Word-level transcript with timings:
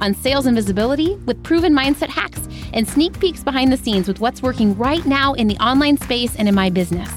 on 0.00 0.14
sales 0.14 0.46
and 0.46 0.56
visibility 0.56 1.14
with 1.26 1.42
proven 1.42 1.74
mindset 1.74 2.08
hacks 2.08 2.48
and 2.72 2.88
sneak 2.88 3.18
peeks 3.20 3.42
behind 3.42 3.72
the 3.72 3.76
scenes 3.76 4.08
with 4.08 4.20
what's 4.20 4.42
working 4.42 4.76
right 4.76 5.04
now 5.06 5.34
in 5.34 5.48
the 5.48 5.56
online 5.56 5.96
space 5.96 6.36
and 6.36 6.48
in 6.48 6.54
my 6.54 6.70
business. 6.70 7.10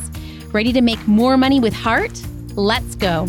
Ready 0.52 0.74
to 0.74 0.82
make 0.82 1.08
more 1.08 1.38
money 1.38 1.60
with 1.60 1.74
heart? 1.74 2.22
Let's 2.56 2.96
go. 2.96 3.26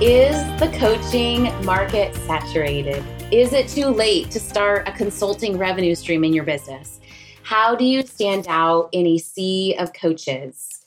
Is 0.00 0.36
the 0.60 0.72
coaching 0.78 1.44
market 1.64 2.14
saturated? 2.14 3.04
Is 3.32 3.52
it 3.52 3.68
too 3.68 3.86
late 3.86 4.30
to 4.30 4.40
start 4.40 4.88
a 4.88 4.92
consulting 4.92 5.58
revenue 5.58 5.94
stream 5.94 6.24
in 6.24 6.32
your 6.32 6.44
business? 6.44 7.00
How 7.42 7.74
do 7.74 7.84
you 7.84 8.02
stand 8.02 8.46
out 8.48 8.90
in 8.92 9.06
a 9.06 9.18
sea 9.18 9.74
of 9.78 9.92
coaches? 9.92 10.77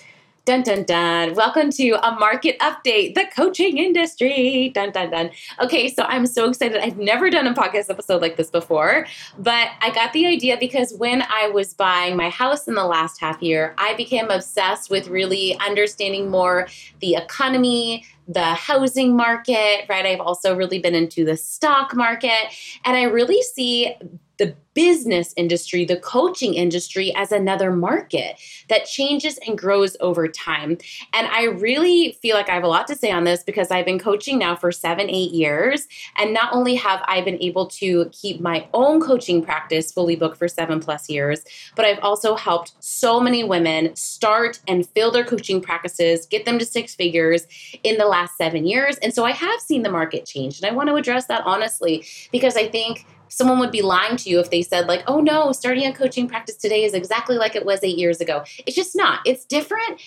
Dun 0.43 0.63
dun 0.63 0.81
dun. 0.85 1.35
Welcome 1.35 1.69
to 1.73 1.91
a 2.01 2.13
market 2.15 2.57
update, 2.57 3.13
the 3.13 3.25
coaching 3.35 3.77
industry. 3.77 4.71
Dun 4.73 4.89
dun 4.91 5.11
dun. 5.11 5.29
Okay, 5.61 5.87
so 5.87 6.03
I'm 6.05 6.25
so 6.25 6.49
excited. 6.49 6.81
I've 6.81 6.97
never 6.97 7.29
done 7.29 7.45
a 7.45 7.53
podcast 7.53 7.91
episode 7.91 8.23
like 8.23 8.37
this 8.37 8.49
before, 8.49 9.05
but 9.37 9.69
I 9.81 9.91
got 9.91 10.13
the 10.13 10.25
idea 10.25 10.57
because 10.59 10.95
when 10.95 11.21
I 11.21 11.49
was 11.49 11.75
buying 11.75 12.15
my 12.15 12.29
house 12.29 12.67
in 12.67 12.73
the 12.73 12.85
last 12.85 13.21
half 13.21 13.39
year, 13.39 13.75
I 13.77 13.93
became 13.93 14.31
obsessed 14.31 14.89
with 14.89 15.07
really 15.09 15.55
understanding 15.59 16.31
more 16.31 16.67
the 17.01 17.13
economy, 17.17 18.03
the 18.27 18.55
housing 18.55 19.15
market, 19.15 19.85
right? 19.89 20.07
I've 20.07 20.21
also 20.21 20.55
really 20.55 20.79
been 20.79 20.95
into 20.95 21.23
the 21.23 21.37
stock 21.37 21.95
market, 21.95 22.51
and 22.83 22.97
I 22.97 23.03
really 23.03 23.43
see 23.43 23.95
the 24.41 24.55
business 24.73 25.33
industry, 25.37 25.85
the 25.85 25.97
coaching 25.97 26.55
industry 26.55 27.13
as 27.15 27.31
another 27.31 27.71
market 27.71 28.39
that 28.69 28.85
changes 28.85 29.37
and 29.45 29.55
grows 29.55 29.95
over 29.99 30.27
time. 30.27 30.79
And 31.13 31.27
I 31.27 31.43
really 31.43 32.17
feel 32.23 32.35
like 32.35 32.49
I 32.49 32.55
have 32.55 32.63
a 32.63 32.67
lot 32.67 32.87
to 32.87 32.95
say 32.95 33.11
on 33.11 33.23
this 33.23 33.43
because 33.43 33.69
I've 33.69 33.85
been 33.85 33.99
coaching 33.99 34.39
now 34.39 34.55
for 34.55 34.71
seven, 34.71 35.11
eight 35.11 35.31
years. 35.31 35.87
And 36.17 36.33
not 36.33 36.53
only 36.53 36.73
have 36.75 37.03
I 37.05 37.21
been 37.21 37.39
able 37.39 37.67
to 37.67 38.09
keep 38.11 38.41
my 38.41 38.67
own 38.73 38.99
coaching 38.99 39.43
practice 39.43 39.91
fully 39.91 40.15
booked 40.15 40.37
for 40.37 40.47
seven 40.47 40.79
plus 40.79 41.07
years, 41.07 41.43
but 41.75 41.85
I've 41.85 41.99
also 41.99 42.35
helped 42.35 42.73
so 42.79 43.19
many 43.19 43.43
women 43.43 43.95
start 43.95 44.59
and 44.67 44.89
fill 44.89 45.11
their 45.11 45.25
coaching 45.25 45.61
practices, 45.61 46.25
get 46.25 46.45
them 46.45 46.57
to 46.57 46.65
six 46.65 46.95
figures 46.95 47.45
in 47.83 47.99
the 47.99 48.07
last 48.07 48.37
seven 48.37 48.65
years. 48.65 48.97
And 48.97 49.13
so 49.13 49.23
I 49.23 49.33
have 49.33 49.59
seen 49.59 49.83
the 49.83 49.91
market 49.91 50.25
change. 50.25 50.59
And 50.59 50.65
I 50.65 50.73
want 50.73 50.89
to 50.89 50.95
address 50.95 51.27
that 51.27 51.43
honestly 51.45 52.05
because 52.31 52.55
I 52.55 52.67
think 52.67 53.05
someone 53.31 53.59
would 53.59 53.71
be 53.71 53.81
lying 53.81 54.17
to 54.17 54.29
you 54.29 54.39
if 54.39 54.49
they 54.49 54.61
said 54.61 54.87
like 54.87 55.03
oh 55.07 55.19
no 55.19 55.51
starting 55.51 55.85
a 55.85 55.93
coaching 55.93 56.27
practice 56.27 56.55
today 56.55 56.83
is 56.83 56.93
exactly 56.93 57.37
like 57.37 57.55
it 57.55 57.65
was 57.65 57.79
eight 57.83 57.97
years 57.97 58.21
ago. 58.21 58.43
It's 58.65 58.75
just 58.75 58.95
not. 58.95 59.19
It's 59.25 59.45
different 59.45 60.01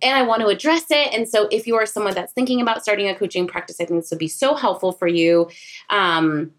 and 0.00 0.16
i 0.16 0.22
want 0.22 0.40
to 0.40 0.46
address 0.46 0.84
it. 0.90 1.12
And 1.12 1.28
so 1.28 1.48
if 1.50 1.66
you 1.66 1.76
are 1.76 1.86
someone 1.86 2.14
that's 2.14 2.32
thinking 2.32 2.60
about 2.60 2.82
starting 2.82 3.08
a 3.08 3.14
coaching 3.14 3.46
practice 3.46 3.80
i 3.80 3.84
think 3.84 4.00
this 4.00 4.10
would 4.10 4.18
be 4.18 4.28
so 4.28 4.54
helpful 4.54 4.92
for 4.92 5.06
you. 5.06 5.48
Um, 5.90 6.52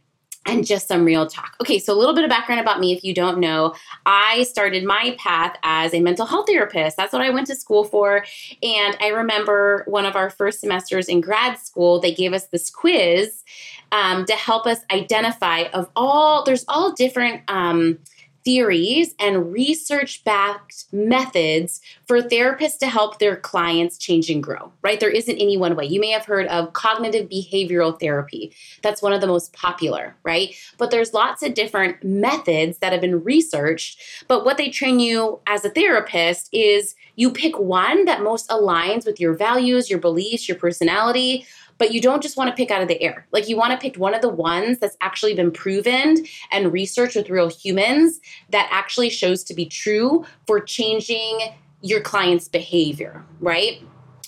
and 0.45 0.65
just 0.65 0.87
some 0.87 1.05
real 1.05 1.27
talk. 1.27 1.55
Okay, 1.61 1.79
so 1.79 1.93
a 1.93 1.97
little 1.97 2.13
bit 2.13 2.23
of 2.23 2.29
background 2.29 2.59
about 2.59 2.79
me 2.79 2.93
if 2.93 3.03
you 3.03 3.13
don't 3.13 3.39
know. 3.39 3.73
I 4.05 4.43
started 4.43 4.83
my 4.83 5.15
path 5.17 5.55
as 5.63 5.93
a 5.93 5.99
mental 5.99 6.25
health 6.25 6.47
therapist. 6.47 6.97
That's 6.97 7.13
what 7.13 7.21
I 7.21 7.29
went 7.29 7.47
to 7.47 7.55
school 7.55 7.83
for. 7.83 8.25
And 8.61 8.97
I 8.99 9.07
remember 9.07 9.83
one 9.87 10.05
of 10.05 10.15
our 10.15 10.29
first 10.29 10.59
semesters 10.59 11.07
in 11.07 11.21
grad 11.21 11.59
school, 11.59 11.99
they 11.99 12.13
gave 12.13 12.33
us 12.33 12.47
this 12.47 12.69
quiz 12.69 13.43
um, 13.91 14.25
to 14.25 14.33
help 14.33 14.65
us 14.65 14.79
identify 14.91 15.63
of 15.73 15.89
all, 15.95 16.43
there's 16.43 16.65
all 16.67 16.91
different. 16.91 17.41
Um, 17.47 17.99
theories 18.45 19.15
and 19.19 19.51
research 19.51 20.23
backed 20.23 20.85
methods 20.91 21.81
for 22.05 22.21
therapists 22.21 22.77
to 22.79 22.87
help 22.87 23.19
their 23.19 23.35
clients 23.35 23.97
change 23.97 24.29
and 24.29 24.43
grow, 24.43 24.71
right? 24.81 24.99
There 24.99 25.09
isn't 25.09 25.37
any 25.37 25.57
one 25.57 25.75
way. 25.75 25.85
You 25.85 25.99
may 25.99 26.09
have 26.09 26.25
heard 26.25 26.47
of 26.47 26.73
cognitive 26.73 27.29
behavioral 27.29 27.99
therapy. 27.99 28.53
That's 28.81 29.01
one 29.01 29.13
of 29.13 29.21
the 29.21 29.27
most 29.27 29.53
popular, 29.53 30.15
right? 30.23 30.55
But 30.77 30.91
there's 30.91 31.13
lots 31.13 31.41
of 31.41 31.53
different 31.53 32.03
methods 32.03 32.79
that 32.79 32.91
have 32.91 33.01
been 33.01 33.23
researched. 33.23 34.01
But 34.27 34.45
what 34.45 34.57
they 34.57 34.69
train 34.69 34.99
you 34.99 35.39
as 35.47 35.63
a 35.63 35.69
therapist 35.69 36.49
is 36.51 36.95
you 37.15 37.31
pick 37.31 37.57
one 37.57 38.05
that 38.05 38.23
most 38.23 38.49
aligns 38.49 39.05
with 39.05 39.19
your 39.19 39.33
values, 39.33 39.89
your 39.89 39.99
beliefs, 39.99 40.47
your 40.47 40.57
personality 40.57 41.45
but 41.83 41.93
you 41.93 41.99
don't 41.99 42.23
just 42.23 42.37
want 42.37 42.49
to 42.49 42.55
pick 42.55 42.71
out 42.71 42.81
of 42.81 42.87
the 42.87 43.01
air. 43.01 43.27
Like 43.33 43.49
you 43.49 43.57
want 43.57 43.73
to 43.73 43.77
pick 43.77 43.97
one 43.97 44.15
of 44.15 44.21
the 44.21 44.29
ones 44.29 44.79
that's 44.79 44.95
actually 45.01 45.33
been 45.33 45.51
proven 45.51 46.25
and 46.49 46.71
researched 46.71 47.17
with 47.17 47.29
real 47.29 47.49
humans 47.49 48.21
that 48.51 48.69
actually 48.71 49.09
shows 49.09 49.43
to 49.43 49.53
be 49.53 49.65
true 49.65 50.23
for 50.47 50.61
changing 50.61 51.41
your 51.81 51.99
client's 51.99 52.47
behavior, 52.47 53.21
right? 53.41 53.81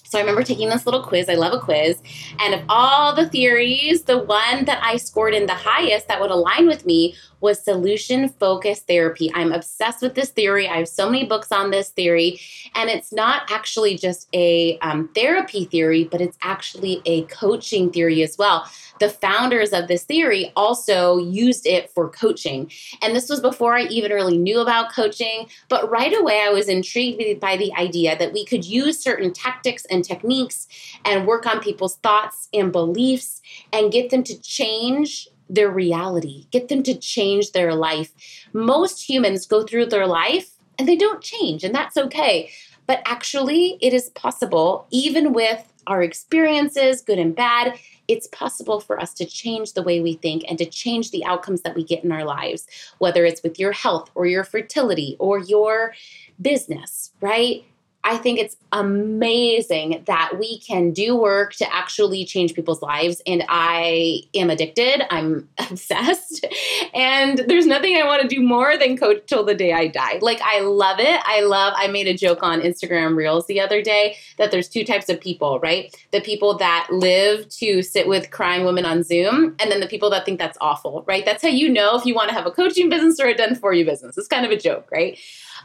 So 0.04 0.18
I 0.18 0.22
remember 0.22 0.44
taking 0.44 0.68
this 0.68 0.86
little 0.86 1.02
quiz. 1.02 1.30
I 1.30 1.36
love 1.36 1.54
a 1.54 1.60
quiz. 1.62 2.02
And 2.40 2.54
of 2.54 2.62
all 2.68 3.16
the 3.16 3.30
theories, 3.30 4.04
the 4.04 4.18
one 4.18 4.66
that 4.66 4.84
I 4.84 4.98
scored 4.98 5.34
in 5.34 5.46
the 5.46 5.54
highest 5.54 6.10
that 6.10 6.20
would 6.20 6.32
align 6.32 6.68
with 6.68 6.86
me 6.86 7.16
was 7.46 7.64
solution 7.64 8.28
focused 8.28 8.88
therapy. 8.88 9.32
I'm 9.36 9.54
obsessed 9.54 10.02
with 10.02 10.16
this 10.16 10.32
theory. 10.32 10.68
I 10.68 10.78
have 10.78 10.88
so 10.88 11.08
many 11.08 11.26
books 11.26 11.52
on 11.52 11.70
this 11.70 11.90
theory. 11.90 12.42
And 12.74 12.90
it's 12.90 13.14
not 13.14 13.44
actually 13.52 13.98
just 13.98 14.28
a 14.34 14.80
um, 14.80 15.10
therapy 15.14 15.66
theory, 15.66 16.06
but 16.06 16.22
it's 16.22 16.38
actually 16.42 17.04
a 17.06 17.22
coaching 17.26 17.92
theory 17.92 18.24
as 18.24 18.36
well. 18.40 18.68
The 19.00 19.10
founders 19.10 19.74
of 19.74 19.88
this 19.88 20.04
theory 20.06 20.52
also 20.56 21.18
used 21.18 21.68
it 21.68 21.92
for 21.92 22.10
coaching. 22.10 22.72
And 23.04 23.16
this 23.16 23.30
was 23.30 23.42
before 23.42 23.76
I 23.76 23.84
even 23.84 24.12
really 24.12 24.40
knew 24.40 24.60
about 24.60 24.92
coaching. 24.92 25.48
But 25.70 25.90
right 25.92 26.18
away, 26.18 26.42
I 26.42 26.50
was 26.50 26.68
intrigued 26.68 27.40
by 27.40 27.58
the 27.58 27.72
idea 27.76 28.18
that 28.18 28.34
we 28.34 28.44
could 28.44 28.66
use 28.66 29.00
certain 29.00 29.32
tactics 29.34 29.86
and 29.86 30.04
techniques 30.04 30.68
and 31.04 31.28
work 31.28 31.46
on 31.46 31.60
people's 31.60 31.98
thoughts 31.98 32.50
and 32.54 32.72
beliefs 32.72 33.42
and 33.72 33.92
get 33.92 34.10
them 34.10 34.24
to 34.24 34.42
change 34.42 35.28
their 35.50 35.70
reality, 35.70 36.48
get 36.52 36.68
them 36.70 36.84
to 36.84 36.96
change 36.96 37.52
their 37.52 37.74
life. 37.76 38.12
Most 38.54 39.08
humans 39.08 39.46
go 39.46 39.64
through 39.64 39.88
their 39.88 40.08
life 40.08 40.50
and 40.78 40.88
they 40.88 40.96
don't 40.96 41.22
change, 41.22 41.64
and 41.64 41.74
that's 41.74 41.98
okay. 41.98 42.52
But 42.88 43.02
actually, 43.06 43.78
it 43.82 43.94
is 43.94 44.10
possible, 44.12 44.88
even 44.92 45.34
with 45.34 45.72
our 45.88 46.02
experiences, 46.02 47.02
good 47.02 47.20
and 47.20 47.36
bad, 47.36 47.78
it's 48.08 48.28
possible 48.28 48.80
for 48.80 49.00
us 49.00 49.14
to 49.16 49.26
change 49.26 49.74
the 49.74 49.82
way 49.82 50.00
we 50.00 50.14
think 50.14 50.44
and 50.48 50.58
to 50.58 50.66
change 50.66 51.12
the 51.12 51.26
outcomes 51.26 51.62
that 51.62 51.76
we 51.76 51.84
get 51.84 52.04
in 52.04 52.12
our 52.12 52.24
lives, 52.24 52.68
whether 53.00 53.26
it's 53.26 53.42
with 53.42 53.60
your 53.60 53.72
health 53.72 54.10
or 54.16 54.26
your 54.26 54.44
fertility 54.44 55.16
or 55.20 55.40
your 55.40 55.94
business, 56.42 57.12
right? 57.22 57.64
I 58.06 58.18
think 58.18 58.38
it's 58.38 58.56
amazing 58.72 60.04
that 60.06 60.38
we 60.38 60.60
can 60.60 60.92
do 60.92 61.16
work 61.16 61.56
to 61.56 61.76
actually 61.76 62.24
change 62.24 62.54
people's 62.54 62.84
lives. 62.84 63.20
And 63.26 63.44
I 63.50 64.22
am 64.36 64.52
addicted. 64.52 65.12
I'm 65.12 65.50
obsessed. 65.58 66.46
And 66.94 67.40
there's 67.48 67.66
nothing 67.66 67.98
I 67.98 68.06
want 68.06 68.22
to 68.22 68.28
do 68.28 68.44
more 68.44 68.78
than 68.78 68.96
coach 68.96 69.24
till 69.26 69.44
the 69.44 69.56
day 69.56 69.74
I 69.74 69.88
die. 69.88 70.20
Like, 70.22 70.40
I 70.44 70.60
love 70.60 71.00
it. 71.00 71.20
I 71.26 71.42
love, 71.42 71.74
I 71.76 71.88
made 71.88 72.08
a 72.08 72.14
joke 72.14 72.44
on 72.44 72.62
Instagram 72.62 73.16
Reels 73.16 73.48
the 73.48 73.60
other 73.60 73.82
day 73.82 74.18
that 74.38 74.52
there's 74.52 74.70
two 74.70 74.86
types 74.86 75.10
of 75.10 75.20
people, 75.20 75.60
right? 75.60 75.94
The 76.12 76.22
people 76.22 76.56
that 76.60 76.88
live 76.92 77.50
to 77.58 77.82
sit 77.82 78.08
with 78.08 78.30
crying 78.30 78.66
women 78.66 78.86
on 78.86 79.02
Zoom, 79.02 79.56
and 79.60 79.72
then 79.72 79.80
the 79.80 79.88
people 79.88 80.12
that 80.12 80.26
think 80.26 80.38
that's 80.38 80.60
awful, 80.62 81.04
right? 81.08 81.26
That's 81.26 81.42
how 81.42 81.50
you 81.50 81.70
know 81.70 81.98
if 81.98 82.06
you 82.06 82.14
want 82.14 82.30
to 82.30 82.36
have 82.36 82.46
a 82.46 82.52
coaching 82.52 82.88
business 82.88 83.20
or 83.20 83.26
a 83.26 83.34
done 83.34 83.56
for 83.56 83.74
you 83.74 83.84
business. 83.84 84.16
It's 84.16 84.28
kind 84.28 84.46
of 84.46 84.52
a 84.52 84.58
joke, 84.58 84.88
right? 84.92 85.18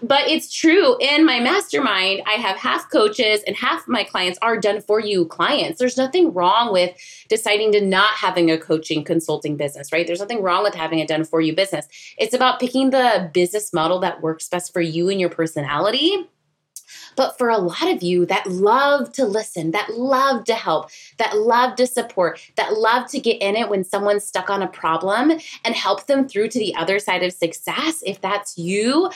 But 0.02 0.28
it's 0.28 0.52
true. 0.52 0.96
In 1.00 1.26
my 1.26 1.40
mastermind, 1.40 2.22
I 2.26 2.32
have 2.32 2.56
half 2.56 2.90
coaches 2.90 3.42
and 3.46 3.56
half 3.56 3.86
my 3.86 4.04
clients 4.04 4.38
are 4.42 4.58
done 4.58 4.80
for 4.80 5.00
you 5.00 5.26
clients. 5.26 5.78
There's 5.78 5.96
nothing 5.96 6.32
wrong 6.32 6.72
with 6.72 6.96
deciding 7.28 7.72
to 7.72 7.80
not 7.80 8.10
having 8.10 8.50
a 8.50 8.58
coaching 8.58 9.04
consulting 9.04 9.56
business, 9.56 9.92
right? 9.92 10.06
There's 10.06 10.20
nothing 10.20 10.42
wrong 10.42 10.62
with 10.62 10.74
having 10.74 11.00
a 11.00 11.06
done 11.06 11.24
for 11.24 11.40
you 11.40 11.54
business. 11.54 11.86
It's 12.18 12.34
about 12.34 12.60
picking 12.60 12.90
the 12.90 13.30
business 13.32 13.72
model 13.72 14.00
that 14.00 14.22
works 14.22 14.48
best 14.48 14.72
for 14.72 14.80
you 14.80 15.08
and 15.08 15.20
your 15.20 15.30
personality 15.30 16.28
But 17.16 17.38
for 17.38 17.48
a 17.48 17.58
lot 17.58 17.88
of 17.88 18.02
you 18.02 18.26
that 18.26 18.46
love 18.46 19.12
to 19.12 19.24
listen, 19.24 19.70
that 19.72 19.90
love 19.94 20.44
to 20.44 20.54
help, 20.54 20.90
that 21.18 21.36
love 21.36 21.76
to 21.76 21.86
support, 21.86 22.40
that 22.56 22.74
love 22.74 23.08
to 23.10 23.20
get 23.20 23.40
in 23.42 23.56
it 23.56 23.68
when 23.68 23.84
someone's 23.84 24.24
stuck 24.24 24.50
on 24.50 24.62
a 24.62 24.68
problem 24.68 25.32
and 25.64 25.74
help 25.74 26.06
them 26.06 26.28
through 26.28 26.48
to 26.48 26.58
the 26.58 26.74
other 26.74 26.98
side 26.98 27.22
of 27.22 27.32
success, 27.32 28.02
if 28.06 28.20
that's 28.20 28.56
you, 28.58 29.10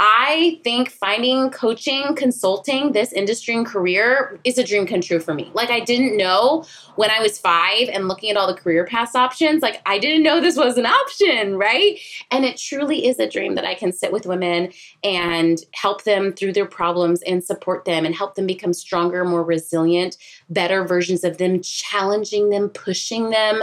I 0.00 0.60
think 0.64 0.90
finding 0.90 1.50
coaching, 1.50 2.14
consulting, 2.14 2.92
this 2.92 3.12
industry 3.12 3.54
and 3.54 3.66
career 3.66 4.38
is 4.44 4.58
a 4.58 4.64
dream 4.64 4.86
come 4.86 5.00
true 5.00 5.20
for 5.20 5.34
me. 5.34 5.50
Like, 5.54 5.70
I 5.70 5.80
didn't 5.80 6.16
know 6.16 6.64
when 6.96 7.10
I 7.10 7.20
was 7.20 7.38
five 7.38 7.88
and 7.88 8.08
looking 8.08 8.30
at 8.30 8.36
all 8.36 8.46
the 8.46 8.54
career 8.54 8.84
path 8.84 9.14
options, 9.14 9.62
like, 9.62 9.80
I 9.86 9.98
didn't 9.98 10.22
know 10.22 10.40
this 10.40 10.56
was 10.56 10.76
an 10.76 10.86
option, 10.86 11.56
right? 11.56 11.98
And 12.30 12.44
it 12.44 12.56
truly 12.56 13.06
is 13.06 13.18
a 13.18 13.28
dream 13.28 13.54
that 13.54 13.64
I 13.64 13.74
can 13.74 13.92
sit 13.92 14.12
with 14.12 14.26
women 14.26 14.72
and 15.02 15.58
help 15.74 16.04
them 16.04 16.32
through 16.32 16.52
their 16.52 16.66
problems 16.66 17.22
and 17.22 17.37
support 17.44 17.84
them 17.84 18.04
and 18.04 18.14
help 18.14 18.34
them 18.34 18.46
become 18.46 18.72
stronger, 18.72 19.24
more 19.24 19.44
resilient, 19.44 20.16
better 20.48 20.84
versions 20.84 21.24
of 21.24 21.38
them, 21.38 21.60
challenging 21.62 22.50
them, 22.50 22.68
pushing 22.68 23.30
them. 23.30 23.62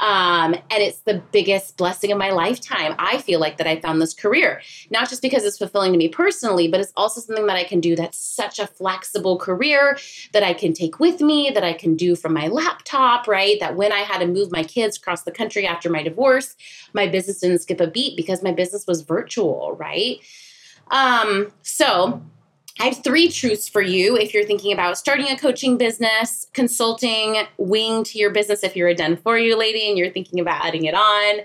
Um, 0.00 0.54
and 0.54 0.82
it's 0.82 0.98
the 1.00 1.22
biggest 1.32 1.76
blessing 1.76 2.12
of 2.12 2.18
my 2.18 2.30
lifetime. 2.30 2.94
I 2.98 3.18
feel 3.18 3.40
like 3.40 3.56
that 3.58 3.66
I 3.66 3.80
found 3.80 4.00
this 4.00 4.14
career, 4.14 4.60
not 4.90 5.08
just 5.08 5.22
because 5.22 5.44
it's 5.44 5.58
fulfilling 5.58 5.92
to 5.92 5.98
me 5.98 6.08
personally, 6.08 6.68
but 6.68 6.80
it's 6.80 6.92
also 6.96 7.20
something 7.20 7.46
that 7.46 7.56
I 7.56 7.64
can 7.64 7.80
do 7.80 7.96
that's 7.96 8.18
such 8.18 8.58
a 8.58 8.66
flexible 8.66 9.38
career 9.38 9.98
that 10.32 10.42
I 10.42 10.52
can 10.52 10.72
take 10.72 11.00
with 11.00 11.20
me, 11.20 11.50
that 11.54 11.64
I 11.64 11.72
can 11.72 11.96
do 11.96 12.16
from 12.16 12.34
my 12.34 12.48
laptop, 12.48 13.26
right? 13.26 13.58
That 13.60 13.76
when 13.76 13.92
I 13.92 14.00
had 14.00 14.18
to 14.18 14.26
move 14.26 14.52
my 14.52 14.64
kids 14.64 14.96
across 14.96 15.22
the 15.22 15.32
country 15.32 15.66
after 15.66 15.88
my 15.90 16.02
divorce, 16.02 16.56
my 16.92 17.06
business 17.06 17.40
didn't 17.40 17.60
skip 17.60 17.80
a 17.80 17.86
beat 17.86 18.16
because 18.16 18.42
my 18.42 18.52
business 18.52 18.86
was 18.86 19.02
virtual, 19.02 19.72
right? 19.72 20.18
Um, 20.90 21.52
so 21.62 22.22
I 22.78 22.86
have 22.86 23.02
three 23.02 23.28
truths 23.30 23.68
for 23.68 23.80
you 23.80 24.16
if 24.16 24.34
you're 24.34 24.44
thinking 24.44 24.72
about 24.72 24.98
starting 24.98 25.28
a 25.28 25.38
coaching 25.38 25.78
business, 25.78 26.46
consulting, 26.52 27.46
wing 27.56 28.04
to 28.04 28.18
your 28.18 28.30
business 28.30 28.62
if 28.62 28.76
you're 28.76 28.88
a 28.88 28.94
done 28.94 29.16
for 29.16 29.38
you 29.38 29.56
lady 29.56 29.88
and 29.88 29.96
you're 29.96 30.10
thinking 30.10 30.40
about 30.40 30.64
adding 30.64 30.84
it 30.84 30.94
on. 30.94 31.40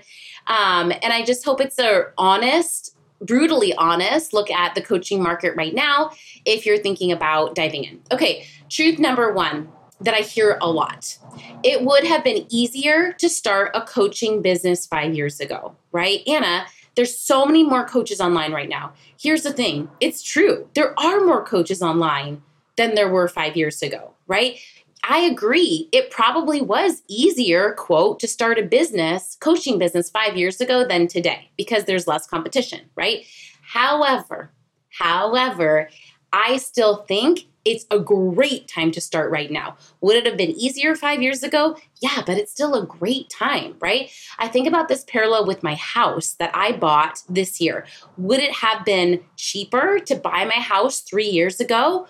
Um, 0.46 0.92
and 1.02 1.12
I 1.12 1.24
just 1.24 1.44
hope 1.44 1.60
it's 1.60 1.78
a 1.78 2.12
honest, 2.18 2.96
brutally 3.20 3.72
honest 3.74 4.32
look 4.32 4.50
at 4.50 4.74
the 4.74 4.82
coaching 4.82 5.22
market 5.22 5.56
right 5.56 5.74
now 5.74 6.10
if 6.44 6.66
you're 6.66 6.78
thinking 6.78 7.12
about 7.12 7.54
diving 7.54 7.84
in. 7.84 8.00
Okay, 8.10 8.46
truth 8.68 8.98
number 8.98 9.32
one 9.32 9.68
that 10.00 10.14
I 10.14 10.18
hear 10.18 10.58
a 10.60 10.70
lot. 10.70 11.16
It 11.62 11.82
would 11.82 12.04
have 12.04 12.24
been 12.24 12.44
easier 12.50 13.12
to 13.14 13.28
start 13.28 13.70
a 13.74 13.82
coaching 13.82 14.42
business 14.42 14.84
five 14.84 15.14
years 15.14 15.40
ago, 15.40 15.76
right? 15.92 16.20
Anna, 16.26 16.66
there's 16.94 17.18
so 17.18 17.46
many 17.46 17.64
more 17.64 17.86
coaches 17.86 18.20
online 18.20 18.52
right 18.52 18.68
now. 18.68 18.92
Here's 19.18 19.42
the 19.42 19.52
thing 19.52 19.88
it's 20.00 20.22
true. 20.22 20.68
There 20.74 20.98
are 20.98 21.20
more 21.24 21.44
coaches 21.44 21.82
online 21.82 22.42
than 22.76 22.94
there 22.94 23.08
were 23.08 23.28
five 23.28 23.56
years 23.56 23.82
ago, 23.82 24.14
right? 24.26 24.58
I 25.04 25.18
agree. 25.18 25.88
It 25.92 26.10
probably 26.10 26.60
was 26.60 27.02
easier, 27.08 27.72
quote, 27.72 28.20
to 28.20 28.28
start 28.28 28.58
a 28.58 28.62
business, 28.62 29.36
coaching 29.40 29.78
business 29.78 30.10
five 30.10 30.36
years 30.36 30.60
ago 30.60 30.86
than 30.86 31.08
today 31.08 31.50
because 31.56 31.84
there's 31.84 32.06
less 32.06 32.26
competition, 32.26 32.82
right? 32.94 33.24
However, 33.62 34.52
however, 34.90 35.88
I 36.32 36.58
still 36.58 37.04
think 37.08 37.46
it's 37.64 37.86
a 37.90 37.98
great 37.98 38.68
time 38.68 38.90
to 38.92 39.00
start 39.00 39.30
right 39.30 39.50
now. 39.50 39.76
Would 40.00 40.16
it 40.16 40.26
have 40.26 40.36
been 40.36 40.50
easier 40.50 40.94
five 40.94 41.22
years 41.22 41.42
ago? 41.42 41.76
Yeah, 42.00 42.22
but 42.26 42.36
it's 42.36 42.52
still 42.52 42.74
a 42.74 42.86
great 42.86 43.30
time, 43.30 43.76
right? 43.80 44.10
I 44.38 44.48
think 44.48 44.66
about 44.66 44.88
this 44.88 45.04
parallel 45.04 45.46
with 45.46 45.62
my 45.62 45.74
house 45.74 46.32
that 46.34 46.50
I 46.54 46.72
bought 46.72 47.22
this 47.28 47.60
year. 47.60 47.86
Would 48.16 48.40
it 48.40 48.52
have 48.56 48.84
been 48.84 49.22
cheaper 49.36 49.98
to 50.00 50.16
buy 50.16 50.44
my 50.44 50.60
house 50.60 51.00
three 51.00 51.28
years 51.28 51.60
ago? 51.60 52.08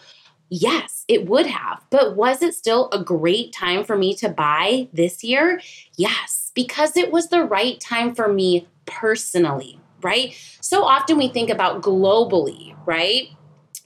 Yes, 0.49 1.05
it 1.09 1.29
would 1.29 1.47
have. 1.47 1.83
But 1.91 2.17
was 2.17 2.43
it 2.43 2.55
still 2.55 2.91
a 2.91 3.03
great 3.03 3.53
time 3.55 3.85
for 3.85 3.97
me 3.97 4.15
to 4.17 4.29
buy 4.29 4.89
this 4.93 5.25
year? 5.25 5.61
Yes, 5.97 6.53
because 6.55 6.97
it 6.97 7.11
was 7.11 7.29
the 7.29 7.43
right 7.43 7.81
time 7.81 8.15
for 8.15 8.31
me 8.31 8.69
personally, 8.85 9.81
right? 10.03 10.35
So 10.61 10.85
often 10.85 11.17
we 11.17 11.29
think 11.29 11.49
about 11.49 11.83
globally, 11.83 12.77
right? 12.85 13.29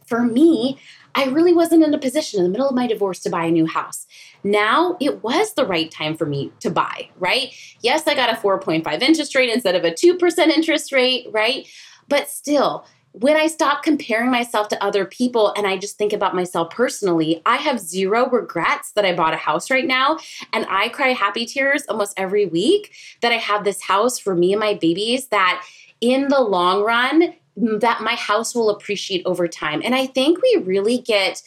For 0.07 0.23
me, 0.23 0.79
I 1.17 1.25
really 1.25 1.55
wasn't 1.55 1.83
in 1.83 1.95
a 1.95 1.99
position 1.99 2.39
in 2.39 2.45
the 2.45 2.51
middle 2.51 2.69
of 2.69 2.75
my 2.75 2.87
divorce 2.87 3.21
to 3.21 3.31
buy 3.31 3.47
a 3.47 3.51
new 3.51 3.67
house. 3.67 4.07
Now 4.45 4.99
it 5.01 5.25
was 5.25 5.55
the 5.55 5.65
right 5.65 5.91
time 5.91 6.15
for 6.15 6.27
me 6.27 6.53
to 6.61 6.71
buy, 6.71 7.09
right? 7.19 7.55
Yes, 7.81 8.07
I 8.07 8.15
got 8.15 8.31
a 8.31 8.37
4.5 8.37 9.03
interest 9.03 9.35
rate 9.35 9.49
instead 9.49 9.75
of 9.75 9.85
a 9.85 9.91
2% 9.91 10.39
interest 10.49 10.93
rate, 10.93 11.27
right? 11.33 11.67
But 12.07 12.29
still, 12.29 12.85
when 13.13 13.35
I 13.35 13.47
stop 13.47 13.83
comparing 13.83 14.31
myself 14.31 14.69
to 14.69 14.85
other 14.85 15.07
people 15.07 15.55
and 15.57 15.67
I 15.67 15.79
just 15.79 15.97
think 15.97 16.13
about 16.13 16.35
myself 16.35 16.69
personally, 16.69 17.41
I 17.47 17.57
have 17.57 17.81
zero 17.81 18.29
regrets 18.29 18.93
that 18.93 19.07
I 19.07 19.15
bought 19.15 19.33
a 19.33 19.39
house 19.39 19.71
right 19.71 19.87
now. 19.87 20.19
And 20.53 20.67
I 20.69 20.91
cry 20.91 21.09
happy 21.09 21.47
tears 21.47 21.85
almost 21.89 22.13
every 22.19 22.45
week 22.45 22.95
that 23.23 23.33
I 23.33 23.37
have 23.37 23.65
this 23.65 23.81
house 23.81 24.19
for 24.19 24.35
me 24.35 24.53
and 24.53 24.61
my 24.61 24.75
babies 24.75 25.29
that 25.29 25.65
in 26.03 26.29
the 26.29 26.41
long 26.41 26.83
run 26.83 27.35
that 27.57 28.03
my 28.03 28.15
house 28.15 28.55
will 28.55 28.71
appreciate 28.71 29.23
over 29.25 29.49
time. 29.49 29.81
And 29.85 29.95
I 29.95 30.07
think 30.07 30.41
we 30.43 30.63
really 30.65 30.99
get 30.99 31.43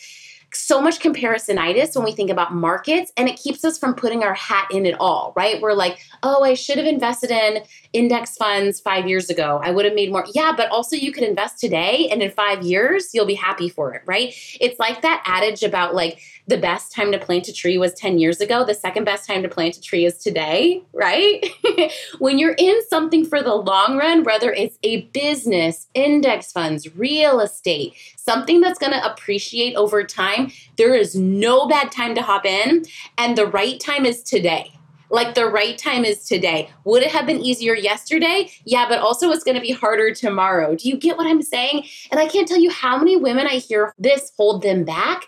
so 0.53 0.81
much 0.81 0.99
comparisonitis 0.99 1.95
when 1.95 2.05
we 2.05 2.11
think 2.11 2.29
about 2.29 2.53
markets 2.53 3.11
and 3.17 3.29
it 3.29 3.37
keeps 3.37 3.63
us 3.63 3.77
from 3.77 3.93
putting 3.93 4.23
our 4.23 4.33
hat 4.33 4.67
in 4.71 4.85
it 4.85 4.95
all, 4.99 5.33
right? 5.35 5.61
We're 5.61 5.73
like, 5.73 5.99
oh, 6.23 6.43
I 6.43 6.53
should 6.53 6.77
have 6.77 6.87
invested 6.87 7.31
in 7.31 7.63
index 7.93 8.35
funds 8.35 8.79
five 8.79 9.07
years 9.07 9.29
ago. 9.29 9.59
I 9.63 9.71
would 9.71 9.85
have 9.85 9.93
made 9.93 10.11
more. 10.11 10.25
Yeah, 10.33 10.53
but 10.55 10.69
also 10.69 10.95
you 10.95 11.11
could 11.11 11.23
invest 11.23 11.59
today 11.59 12.07
and 12.11 12.21
in 12.21 12.31
five 12.31 12.63
years, 12.63 13.13
you'll 13.13 13.25
be 13.25 13.35
happy 13.35 13.69
for 13.69 13.93
it, 13.93 14.01
right? 14.05 14.33
It's 14.59 14.79
like 14.79 15.01
that 15.01 15.23
adage 15.25 15.63
about 15.63 15.95
like 15.95 16.21
the 16.49 16.57
best 16.57 16.91
time 16.91 17.11
to 17.11 17.19
plant 17.19 17.47
a 17.47 17.53
tree 17.53 17.77
was 17.77 17.93
10 17.93 18.17
years 18.17 18.41
ago. 18.41 18.65
The 18.65 18.73
second 18.73 19.03
best 19.03 19.27
time 19.27 19.43
to 19.43 19.49
plant 19.49 19.77
a 19.77 19.81
tree 19.81 20.05
is 20.05 20.17
today, 20.17 20.81
right? 20.93 21.45
when 22.19 22.39
you're 22.39 22.55
in 22.57 22.79
something 22.87 23.23
for 23.23 23.43
the 23.43 23.53
long 23.53 23.97
run, 23.97 24.23
whether 24.23 24.51
it's 24.51 24.77
a 24.81 25.01
business, 25.13 25.87
index 25.93 26.51
funds, 26.51 26.95
real 26.95 27.39
estate, 27.39 27.93
something 28.17 28.61
that's 28.61 28.79
going 28.79 28.93
to 28.93 29.11
appreciate 29.11 29.75
over 29.75 30.03
time, 30.03 30.38
there 30.77 30.95
is 30.95 31.15
no 31.15 31.67
bad 31.67 31.91
time 31.91 32.15
to 32.15 32.21
hop 32.21 32.45
in. 32.45 32.85
And 33.17 33.37
the 33.37 33.47
right 33.47 33.79
time 33.79 34.05
is 34.05 34.23
today 34.23 34.79
like 35.09 35.35
the 35.35 35.47
right 35.47 35.77
time 35.77 36.05
is 36.05 36.25
today. 36.25 36.69
Would 36.85 37.03
it 37.03 37.11
have 37.11 37.25
been 37.25 37.41
easier 37.41 37.73
yesterday? 37.73 38.51
Yeah, 38.65 38.87
but 38.87 38.99
also 38.99 39.31
it's 39.31 39.43
going 39.43 39.55
to 39.55 39.61
be 39.61 39.71
harder 39.71 40.13
tomorrow. 40.13 40.75
Do 40.75 40.87
you 40.87 40.97
get 40.97 41.17
what 41.17 41.27
I'm 41.27 41.41
saying? 41.41 41.85
And 42.11 42.19
I 42.19 42.27
can't 42.27 42.47
tell 42.47 42.59
you 42.59 42.69
how 42.69 42.97
many 42.97 43.17
women 43.17 43.47
I 43.47 43.55
hear 43.55 43.93
this 43.97 44.31
hold 44.37 44.61
them 44.61 44.83
back 44.83 45.27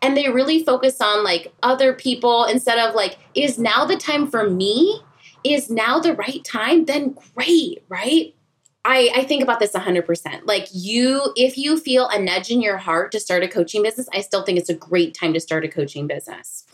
and 0.00 0.16
they 0.16 0.28
really 0.28 0.64
focus 0.64 1.00
on 1.00 1.24
like 1.24 1.52
other 1.62 1.92
people 1.92 2.44
instead 2.44 2.78
of 2.78 2.94
like, 2.94 3.18
is 3.34 3.58
now 3.58 3.84
the 3.84 3.96
time 3.96 4.26
for 4.26 4.48
me? 4.48 5.00
Is 5.44 5.70
now 5.70 5.98
the 5.98 6.14
right 6.14 6.44
time? 6.44 6.84
Then 6.84 7.16
great, 7.34 7.82
right? 7.88 8.34
I, 8.84 9.10
I 9.14 9.24
think 9.24 9.42
about 9.42 9.60
this 9.60 9.72
100%. 9.72 10.40
Like, 10.44 10.66
you, 10.72 11.32
if 11.36 11.56
you 11.56 11.78
feel 11.78 12.08
a 12.08 12.18
nudge 12.18 12.50
in 12.50 12.60
your 12.60 12.78
heart 12.78 13.12
to 13.12 13.20
start 13.20 13.44
a 13.44 13.48
coaching 13.48 13.82
business, 13.82 14.08
I 14.12 14.20
still 14.20 14.42
think 14.42 14.58
it's 14.58 14.68
a 14.68 14.74
great 14.74 15.14
time 15.14 15.32
to 15.34 15.40
start 15.40 15.64
a 15.64 15.68
coaching 15.68 16.06
business. 16.06 16.64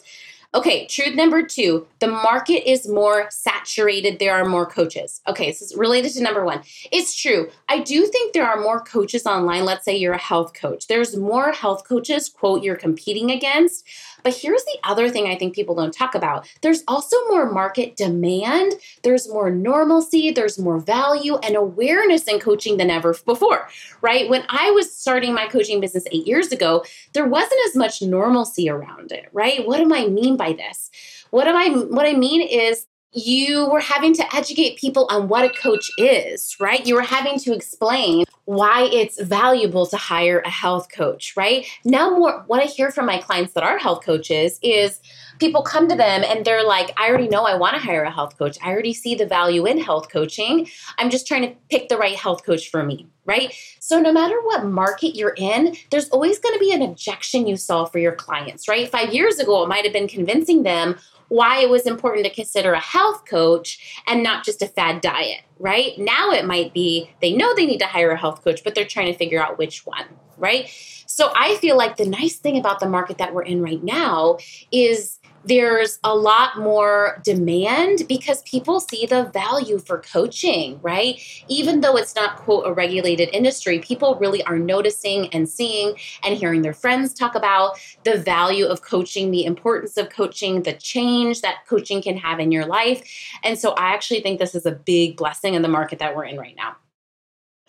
Okay, 0.54 0.86
truth 0.86 1.14
number 1.14 1.42
two 1.42 1.86
the 1.98 2.06
market 2.06 2.68
is 2.68 2.88
more 2.88 3.26
saturated. 3.30 4.18
There 4.18 4.34
are 4.34 4.46
more 4.46 4.64
coaches. 4.64 5.20
Okay, 5.28 5.50
this 5.50 5.60
is 5.60 5.76
related 5.76 6.12
to 6.12 6.22
number 6.22 6.42
one. 6.42 6.62
It's 6.90 7.14
true. 7.14 7.50
I 7.68 7.80
do 7.80 8.06
think 8.06 8.32
there 8.32 8.48
are 8.48 8.58
more 8.58 8.80
coaches 8.80 9.26
online. 9.26 9.66
Let's 9.66 9.84
say 9.84 9.94
you're 9.94 10.14
a 10.14 10.18
health 10.18 10.54
coach, 10.54 10.86
there's 10.86 11.14
more 11.14 11.52
health 11.52 11.86
coaches, 11.86 12.30
quote, 12.30 12.62
you're 12.62 12.76
competing 12.76 13.30
against. 13.30 13.86
But 14.28 14.36
here's 14.36 14.64
the 14.64 14.76
other 14.84 15.08
thing 15.08 15.26
I 15.26 15.36
think 15.36 15.54
people 15.54 15.74
don't 15.74 15.90
talk 15.90 16.14
about 16.14 16.46
there's 16.60 16.84
also 16.86 17.16
more 17.28 17.50
market 17.50 17.96
demand, 17.96 18.74
there's 19.02 19.26
more 19.26 19.50
normalcy, 19.50 20.30
there's 20.30 20.58
more 20.58 20.78
value 20.78 21.38
and 21.38 21.56
awareness 21.56 22.24
in 22.24 22.38
coaching 22.38 22.76
than 22.76 22.90
ever 22.90 23.16
before, 23.24 23.70
right? 24.02 24.28
When 24.28 24.44
I 24.50 24.70
was 24.72 24.94
starting 24.94 25.32
my 25.32 25.46
coaching 25.46 25.80
business 25.80 26.04
eight 26.12 26.26
years 26.26 26.52
ago, 26.52 26.84
there 27.14 27.24
wasn't 27.24 27.58
as 27.68 27.74
much 27.74 28.02
normalcy 28.02 28.68
around 28.68 29.12
it, 29.12 29.30
right? 29.32 29.66
What 29.66 29.78
do 29.78 29.94
I 29.94 30.08
mean 30.08 30.36
by 30.36 30.52
this? 30.52 30.90
What 31.30 31.48
am 31.48 31.56
I 31.56 31.70
what 31.70 32.04
I 32.04 32.12
mean 32.12 32.42
is 32.46 32.86
you 33.12 33.66
were 33.70 33.80
having 33.80 34.12
to 34.12 34.36
educate 34.36 34.76
people 34.76 35.06
on 35.08 35.28
what 35.28 35.46
a 35.46 35.58
coach 35.58 35.90
is, 35.96 36.54
right? 36.60 36.86
You 36.86 36.96
were 36.96 37.00
having 37.00 37.38
to 37.38 37.54
explain 37.54 38.26
why 38.48 38.88
it's 38.90 39.20
valuable 39.20 39.84
to 39.84 39.98
hire 39.98 40.38
a 40.38 40.48
health 40.48 40.88
coach, 40.90 41.34
right? 41.36 41.66
Now, 41.84 42.16
more 42.16 42.44
what 42.46 42.62
I 42.62 42.64
hear 42.64 42.90
from 42.90 43.04
my 43.04 43.18
clients 43.18 43.52
that 43.52 43.62
are 43.62 43.76
health 43.76 44.02
coaches 44.02 44.58
is 44.62 45.02
people 45.38 45.60
come 45.60 45.86
to 45.86 45.94
them 45.94 46.24
and 46.26 46.46
they're 46.46 46.64
like, 46.64 46.90
I 46.96 47.10
already 47.10 47.28
know 47.28 47.44
I 47.44 47.56
want 47.56 47.76
to 47.76 47.82
hire 47.82 48.04
a 48.04 48.10
health 48.10 48.38
coach. 48.38 48.56
I 48.64 48.70
already 48.70 48.94
see 48.94 49.14
the 49.14 49.26
value 49.26 49.66
in 49.66 49.76
health 49.76 50.10
coaching. 50.10 50.66
I'm 50.96 51.10
just 51.10 51.26
trying 51.26 51.42
to 51.42 51.54
pick 51.68 51.90
the 51.90 51.98
right 51.98 52.16
health 52.16 52.42
coach 52.42 52.70
for 52.70 52.82
me, 52.82 53.06
right? 53.26 53.52
So, 53.80 54.00
no 54.00 54.14
matter 54.14 54.40
what 54.40 54.64
market 54.64 55.14
you're 55.14 55.34
in, 55.36 55.76
there's 55.90 56.08
always 56.08 56.38
going 56.38 56.54
to 56.54 56.58
be 56.58 56.72
an 56.72 56.80
objection 56.80 57.46
you 57.46 57.58
solve 57.58 57.92
for 57.92 57.98
your 57.98 58.14
clients, 58.14 58.66
right? 58.66 58.88
Five 58.88 59.12
years 59.12 59.38
ago, 59.38 59.62
it 59.62 59.68
might 59.68 59.84
have 59.84 59.92
been 59.92 60.08
convincing 60.08 60.62
them 60.62 60.96
why 61.28 61.58
it 61.58 61.68
was 61.68 61.82
important 61.82 62.24
to 62.24 62.32
consider 62.32 62.72
a 62.72 62.80
health 62.80 63.26
coach 63.26 64.02
and 64.06 64.22
not 64.22 64.42
just 64.42 64.62
a 64.62 64.66
fad 64.66 65.02
diet, 65.02 65.42
right? 65.58 65.98
Now 65.98 66.30
it 66.30 66.44
might 66.44 66.72
be 66.72 67.10
they 67.20 67.32
know 67.32 67.54
they 67.54 67.66
need 67.66 67.78
to 67.78 67.86
hire 67.86 68.10
a 68.10 68.16
health 68.16 68.42
coach, 68.44 68.62
but 68.64 68.74
they're 68.74 68.86
trying 68.86 69.12
to 69.12 69.18
figure 69.18 69.42
out 69.42 69.58
which 69.58 69.84
one, 69.84 70.04
right? 70.36 70.68
So 71.06 71.32
I 71.34 71.56
feel 71.56 71.76
like 71.76 71.96
the 71.96 72.06
nice 72.06 72.36
thing 72.36 72.58
about 72.58 72.80
the 72.80 72.88
market 72.88 73.18
that 73.18 73.34
we're 73.34 73.42
in 73.42 73.62
right 73.62 73.82
now 73.82 74.38
is 74.70 75.17
there's 75.44 75.98
a 76.04 76.14
lot 76.14 76.58
more 76.58 77.20
demand 77.24 78.06
because 78.08 78.42
people 78.42 78.80
see 78.80 79.06
the 79.06 79.24
value 79.24 79.78
for 79.78 80.00
coaching, 80.00 80.78
right? 80.82 81.20
Even 81.48 81.80
though 81.80 81.96
it's 81.96 82.14
not, 82.14 82.36
quote, 82.36 82.66
a 82.66 82.72
regulated 82.72 83.28
industry, 83.32 83.78
people 83.78 84.16
really 84.16 84.42
are 84.44 84.58
noticing 84.58 85.32
and 85.34 85.48
seeing 85.48 85.94
and 86.24 86.36
hearing 86.36 86.62
their 86.62 86.74
friends 86.74 87.14
talk 87.14 87.34
about 87.34 87.78
the 88.04 88.18
value 88.18 88.66
of 88.66 88.82
coaching, 88.82 89.30
the 89.30 89.44
importance 89.44 89.96
of 89.96 90.10
coaching, 90.10 90.62
the 90.62 90.74
change 90.74 91.40
that 91.40 91.66
coaching 91.66 92.02
can 92.02 92.16
have 92.16 92.40
in 92.40 92.52
your 92.52 92.66
life. 92.66 93.02
And 93.42 93.58
so 93.58 93.72
I 93.72 93.94
actually 93.94 94.20
think 94.20 94.38
this 94.38 94.54
is 94.54 94.66
a 94.66 94.72
big 94.72 95.16
blessing 95.16 95.54
in 95.54 95.62
the 95.62 95.68
market 95.68 95.98
that 96.00 96.14
we're 96.14 96.24
in 96.24 96.36
right 96.36 96.56
now. 96.56 96.76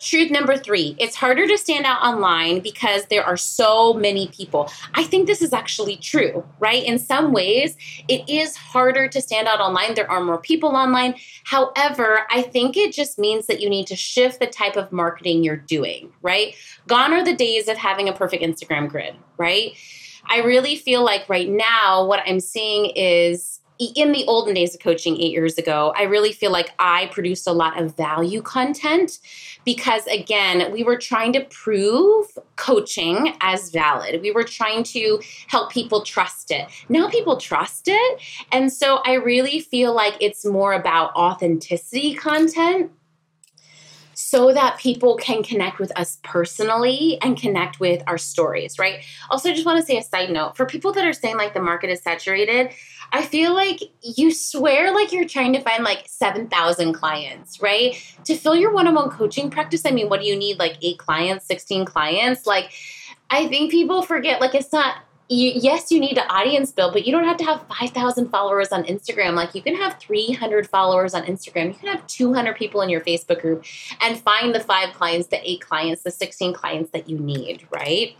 Truth 0.00 0.30
number 0.30 0.56
three, 0.56 0.96
it's 0.98 1.14
harder 1.14 1.46
to 1.46 1.58
stand 1.58 1.84
out 1.84 2.00
online 2.00 2.60
because 2.60 3.04
there 3.06 3.22
are 3.22 3.36
so 3.36 3.92
many 3.92 4.28
people. 4.28 4.72
I 4.94 5.04
think 5.04 5.26
this 5.26 5.42
is 5.42 5.52
actually 5.52 5.96
true, 5.96 6.42
right? 6.58 6.82
In 6.82 6.98
some 6.98 7.32
ways, 7.32 7.76
it 8.08 8.26
is 8.26 8.56
harder 8.56 9.08
to 9.08 9.20
stand 9.20 9.46
out 9.46 9.60
online. 9.60 9.94
There 9.94 10.10
are 10.10 10.24
more 10.24 10.38
people 10.38 10.70
online. 10.70 11.16
However, 11.44 12.20
I 12.30 12.40
think 12.40 12.78
it 12.78 12.94
just 12.94 13.18
means 13.18 13.46
that 13.46 13.60
you 13.60 13.68
need 13.68 13.86
to 13.88 13.96
shift 13.96 14.40
the 14.40 14.46
type 14.46 14.76
of 14.76 14.90
marketing 14.90 15.44
you're 15.44 15.56
doing, 15.56 16.10
right? 16.22 16.54
Gone 16.86 17.12
are 17.12 17.22
the 17.22 17.36
days 17.36 17.68
of 17.68 17.76
having 17.76 18.08
a 18.08 18.14
perfect 18.14 18.42
Instagram 18.42 18.88
grid, 18.88 19.14
right? 19.36 19.74
I 20.24 20.38
really 20.38 20.76
feel 20.76 21.04
like 21.04 21.28
right 21.28 21.48
now, 21.48 22.06
what 22.06 22.22
I'm 22.26 22.40
seeing 22.40 22.86
is 22.96 23.59
in 23.80 24.12
the 24.12 24.24
olden 24.26 24.54
days 24.54 24.74
of 24.74 24.80
coaching 24.80 25.16
eight 25.20 25.32
years 25.32 25.56
ago, 25.56 25.94
I 25.96 26.02
really 26.02 26.32
feel 26.32 26.52
like 26.52 26.72
I 26.78 27.06
produced 27.06 27.46
a 27.46 27.52
lot 27.52 27.80
of 27.80 27.96
value 27.96 28.42
content 28.42 29.18
because, 29.64 30.06
again, 30.06 30.70
we 30.70 30.84
were 30.84 30.98
trying 30.98 31.32
to 31.32 31.40
prove 31.44 32.26
coaching 32.56 33.34
as 33.40 33.70
valid. 33.70 34.20
We 34.20 34.32
were 34.32 34.44
trying 34.44 34.82
to 34.84 35.20
help 35.46 35.72
people 35.72 36.02
trust 36.02 36.50
it. 36.50 36.68
Now 36.88 37.08
people 37.08 37.38
trust 37.38 37.84
it. 37.86 38.20
And 38.52 38.70
so 38.70 39.00
I 39.04 39.14
really 39.14 39.60
feel 39.60 39.94
like 39.94 40.14
it's 40.20 40.44
more 40.44 40.74
about 40.74 41.14
authenticity 41.14 42.14
content 42.14 42.90
so 44.20 44.52
that 44.52 44.78
people 44.78 45.16
can 45.16 45.42
connect 45.42 45.78
with 45.78 45.90
us 45.98 46.18
personally 46.22 47.18
and 47.22 47.40
connect 47.40 47.80
with 47.80 48.02
our 48.06 48.18
stories, 48.18 48.78
right? 48.78 49.02
Also, 49.30 49.48
I 49.48 49.54
just 49.54 49.64
want 49.64 49.80
to 49.80 49.86
say 49.86 49.96
a 49.96 50.02
side 50.02 50.30
note 50.30 50.58
for 50.58 50.66
people 50.66 50.92
that 50.92 51.06
are 51.06 51.12
saying 51.14 51.38
like 51.38 51.54
the 51.54 51.62
market 51.62 51.88
is 51.88 52.02
saturated, 52.02 52.70
I 53.12 53.22
feel 53.22 53.54
like 53.54 53.80
you 54.02 54.32
swear 54.32 54.94
like 54.94 55.12
you're 55.12 55.26
trying 55.26 55.52
to 55.54 55.60
find 55.60 55.82
like 55.82 56.04
7,000 56.06 56.92
clients, 56.92 57.60
right? 57.60 57.96
To 58.24 58.36
fill 58.36 58.54
your 58.54 58.72
one 58.72 58.86
on 58.86 58.94
one 58.94 59.10
coaching 59.10 59.50
practice, 59.50 59.84
I 59.84 59.90
mean, 59.90 60.08
what 60.08 60.20
do 60.20 60.26
you 60.26 60.36
need? 60.36 60.58
Like 60.58 60.76
eight 60.82 60.98
clients, 60.98 61.46
16 61.46 61.84
clients? 61.86 62.46
Like, 62.46 62.72
I 63.28 63.48
think 63.48 63.70
people 63.70 64.02
forget, 64.02 64.40
like, 64.40 64.54
it's 64.54 64.72
not, 64.72 64.98
you, 65.28 65.52
yes, 65.54 65.92
you 65.92 66.00
need 66.00 66.18
an 66.18 66.26
audience 66.28 66.72
build, 66.72 66.92
but 66.92 67.06
you 67.06 67.12
don't 67.12 67.24
have 67.24 67.36
to 67.38 67.44
have 67.44 67.64
5,000 67.68 68.28
followers 68.28 68.68
on 68.68 68.84
Instagram. 68.84 69.34
Like, 69.34 69.54
you 69.54 69.62
can 69.62 69.76
have 69.76 69.98
300 70.00 70.68
followers 70.68 71.14
on 71.14 71.22
Instagram. 71.24 71.68
You 71.68 71.74
can 71.74 71.88
have 71.88 72.06
200 72.08 72.56
people 72.56 72.82
in 72.82 72.88
your 72.88 73.00
Facebook 73.00 73.40
group 73.40 73.64
and 74.00 74.18
find 74.18 74.54
the 74.54 74.60
five 74.60 74.92
clients, 74.94 75.28
the 75.28 75.40
eight 75.48 75.60
clients, 75.60 76.02
the 76.02 76.10
16 76.10 76.54
clients 76.54 76.90
that 76.90 77.08
you 77.08 77.18
need, 77.18 77.66
right? 77.70 78.16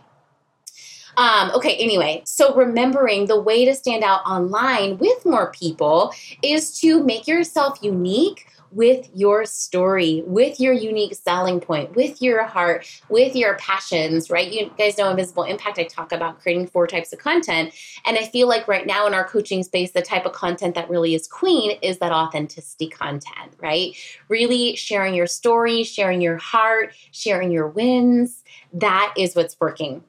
Um, 1.17 1.51
okay, 1.55 1.75
anyway, 1.77 2.21
so 2.25 2.55
remembering 2.55 3.27
the 3.27 3.39
way 3.39 3.65
to 3.65 3.73
stand 3.73 4.03
out 4.03 4.21
online 4.25 4.97
with 4.97 5.25
more 5.25 5.51
people 5.51 6.13
is 6.41 6.79
to 6.79 7.03
make 7.03 7.27
yourself 7.27 7.79
unique 7.81 8.47
with 8.71 9.09
your 9.13 9.45
story, 9.45 10.23
with 10.25 10.59
your 10.59 10.73
unique 10.73 11.13
selling 11.15 11.59
point, 11.59 11.95
with 11.95 12.21
your 12.21 12.43
heart, 12.45 12.85
with 13.09 13.35
your 13.35 13.55
passions, 13.57 14.29
right? 14.29 14.51
You 14.51 14.71
guys 14.77 14.97
know 14.97 15.09
Invisible 15.09 15.43
Impact, 15.43 15.77
I 15.77 15.83
talk 15.83 16.11
about 16.11 16.39
creating 16.39 16.67
four 16.67 16.87
types 16.87 17.11
of 17.11 17.19
content. 17.19 17.73
And 18.05 18.17
I 18.17 18.23
feel 18.23 18.47
like 18.47 18.67
right 18.67 18.87
now 18.87 19.07
in 19.07 19.13
our 19.13 19.27
coaching 19.27 19.63
space, 19.63 19.91
the 19.91 20.01
type 20.01 20.25
of 20.25 20.31
content 20.31 20.75
that 20.75 20.89
really 20.89 21.15
is 21.15 21.27
queen 21.27 21.77
is 21.81 21.99
that 21.99 22.11
authenticity 22.11 22.87
content, 22.87 23.53
right? 23.59 23.95
Really 24.29 24.75
sharing 24.75 25.13
your 25.13 25.27
story, 25.27 25.83
sharing 25.83 26.21
your 26.21 26.37
heart, 26.37 26.93
sharing 27.11 27.51
your 27.51 27.67
wins. 27.67 28.43
That 28.73 29.13
is 29.17 29.35
what's 29.35 29.57
working. 29.59 30.03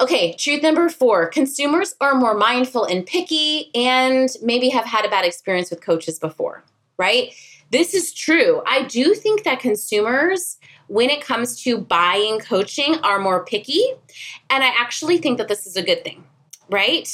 Okay, 0.00 0.34
truth 0.34 0.62
number 0.62 0.88
four 0.88 1.26
consumers 1.26 1.96
are 2.00 2.14
more 2.14 2.34
mindful 2.34 2.84
and 2.84 3.04
picky 3.04 3.70
and 3.74 4.28
maybe 4.40 4.68
have 4.68 4.84
had 4.84 5.04
a 5.04 5.08
bad 5.08 5.24
experience 5.24 5.70
with 5.70 5.80
coaches 5.80 6.20
before, 6.20 6.62
right? 6.98 7.32
This 7.70 7.94
is 7.94 8.14
true. 8.14 8.62
I 8.64 8.84
do 8.84 9.14
think 9.14 9.42
that 9.42 9.58
consumers, 9.58 10.58
when 10.86 11.10
it 11.10 11.20
comes 11.20 11.60
to 11.62 11.78
buying 11.78 12.38
coaching, 12.38 12.94
are 13.02 13.18
more 13.18 13.44
picky. 13.44 13.82
And 14.48 14.62
I 14.62 14.68
actually 14.68 15.18
think 15.18 15.36
that 15.38 15.48
this 15.48 15.66
is 15.66 15.76
a 15.76 15.82
good 15.82 16.04
thing, 16.04 16.24
right? 16.70 17.08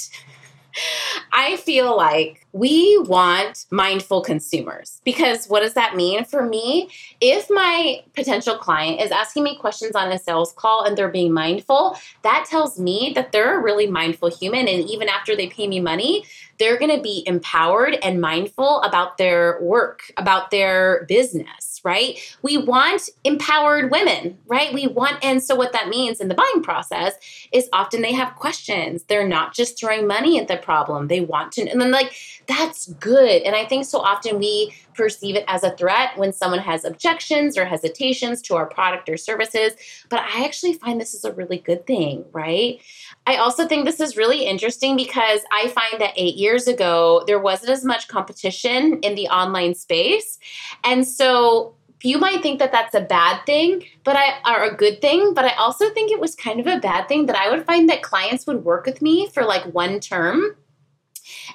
I 1.32 1.56
feel 1.56 1.96
like 1.96 2.43
we 2.54 2.96
want 3.00 3.66
mindful 3.72 4.22
consumers 4.22 5.00
because 5.04 5.46
what 5.48 5.58
does 5.58 5.74
that 5.74 5.96
mean 5.96 6.24
for 6.24 6.46
me? 6.46 6.88
If 7.20 7.50
my 7.50 8.04
potential 8.14 8.56
client 8.56 9.00
is 9.00 9.10
asking 9.10 9.42
me 9.42 9.56
questions 9.56 9.96
on 9.96 10.12
a 10.12 10.20
sales 10.20 10.52
call 10.56 10.84
and 10.84 10.96
they're 10.96 11.08
being 11.08 11.32
mindful, 11.32 11.98
that 12.22 12.46
tells 12.48 12.78
me 12.78 13.10
that 13.16 13.32
they're 13.32 13.58
a 13.58 13.62
really 13.62 13.88
mindful 13.88 14.30
human. 14.30 14.68
And 14.68 14.88
even 14.88 15.08
after 15.08 15.34
they 15.34 15.48
pay 15.48 15.66
me 15.66 15.80
money, 15.80 16.26
they're 16.60 16.78
going 16.78 16.96
to 16.96 17.02
be 17.02 17.24
empowered 17.26 17.98
and 18.04 18.20
mindful 18.20 18.80
about 18.82 19.18
their 19.18 19.58
work, 19.60 20.12
about 20.16 20.52
their 20.52 21.04
business, 21.08 21.80
right? 21.82 22.16
We 22.42 22.56
want 22.58 23.10
empowered 23.24 23.90
women, 23.90 24.38
right? 24.46 24.72
We 24.72 24.86
want, 24.86 25.24
and 25.24 25.42
so 25.42 25.56
what 25.56 25.72
that 25.72 25.88
means 25.88 26.20
in 26.20 26.28
the 26.28 26.34
buying 26.34 26.62
process 26.62 27.14
is 27.50 27.68
often 27.72 28.02
they 28.02 28.12
have 28.12 28.36
questions. 28.36 29.02
They're 29.04 29.26
not 29.26 29.52
just 29.52 29.76
throwing 29.78 30.06
money 30.06 30.38
at 30.38 30.46
the 30.46 30.56
problem. 30.56 31.08
They 31.08 31.20
want 31.20 31.50
to, 31.52 31.68
and 31.68 31.80
then 31.80 31.90
like, 31.90 32.14
that's 32.46 32.88
good. 32.94 33.42
And 33.42 33.54
I 33.54 33.64
think 33.64 33.84
so 33.84 33.98
often 33.98 34.38
we 34.38 34.74
perceive 34.94 35.36
it 35.36 35.44
as 35.48 35.64
a 35.64 35.76
threat 35.76 36.16
when 36.16 36.32
someone 36.32 36.60
has 36.60 36.84
objections 36.84 37.58
or 37.58 37.64
hesitations 37.64 38.40
to 38.42 38.54
our 38.54 38.66
product 38.66 39.08
or 39.08 39.16
services. 39.16 39.72
But 40.08 40.20
I 40.20 40.44
actually 40.44 40.74
find 40.74 41.00
this 41.00 41.14
is 41.14 41.24
a 41.24 41.32
really 41.32 41.58
good 41.58 41.86
thing, 41.86 42.24
right? 42.32 42.80
I 43.26 43.36
also 43.36 43.66
think 43.66 43.84
this 43.84 44.00
is 44.00 44.16
really 44.16 44.44
interesting 44.44 44.96
because 44.96 45.40
I 45.50 45.68
find 45.68 46.00
that 46.00 46.14
eight 46.16 46.36
years 46.36 46.66
ago, 46.66 47.24
there 47.26 47.40
wasn't 47.40 47.70
as 47.70 47.84
much 47.84 48.08
competition 48.08 49.00
in 49.00 49.14
the 49.14 49.28
online 49.28 49.74
space. 49.74 50.38
And 50.84 51.06
so 51.06 51.74
you 52.02 52.18
might 52.18 52.42
think 52.42 52.58
that 52.58 52.70
that's 52.70 52.94
a 52.94 53.00
bad 53.00 53.44
thing, 53.46 53.84
but 54.04 54.14
I 54.14 54.38
are 54.44 54.64
a 54.64 54.74
good 54.74 55.00
thing, 55.00 55.32
but 55.32 55.46
I 55.46 55.54
also 55.54 55.88
think 55.90 56.12
it 56.12 56.20
was 56.20 56.34
kind 56.34 56.60
of 56.60 56.66
a 56.66 56.78
bad 56.78 57.08
thing 57.08 57.26
that 57.26 57.36
I 57.36 57.50
would 57.50 57.64
find 57.64 57.88
that 57.88 58.02
clients 58.02 58.46
would 58.46 58.62
work 58.62 58.84
with 58.84 59.00
me 59.00 59.30
for 59.30 59.42
like 59.44 59.64
one 59.72 60.00
term 60.00 60.54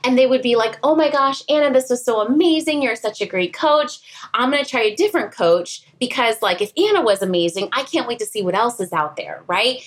and 0.04 0.18
they 0.18 0.26
would 0.26 0.42
be 0.42 0.56
like, 0.56 0.78
"Oh 0.84 0.96
my 0.96 1.10
gosh, 1.10 1.44
Anna, 1.50 1.72
this 1.72 1.90
was 1.90 2.04
so 2.04 2.22
amazing. 2.22 2.82
You're 2.82 2.96
such 2.96 3.22
a 3.22 3.26
great 3.26 3.54
coach. 3.54 4.00
I'm 4.34 4.52
going 4.52 4.64
to 4.64 4.70
try 4.70 4.82
a 4.82 4.96
different 4.96 5.32
coach 5.32 5.84
because 6.00 6.42
like 6.42 6.62
if 6.62 6.72
Anna 6.78 7.02
was 7.02 7.22
amazing, 7.22 7.70
I 7.74 7.84
can't 7.84 8.08
wait 8.08 8.20
to 8.20 8.26
see 8.26 8.42
what 8.42 8.56
else 8.56 8.80
is 8.80 8.94
out 8.94 9.16
there, 9.16 9.44
right?" 9.48 9.82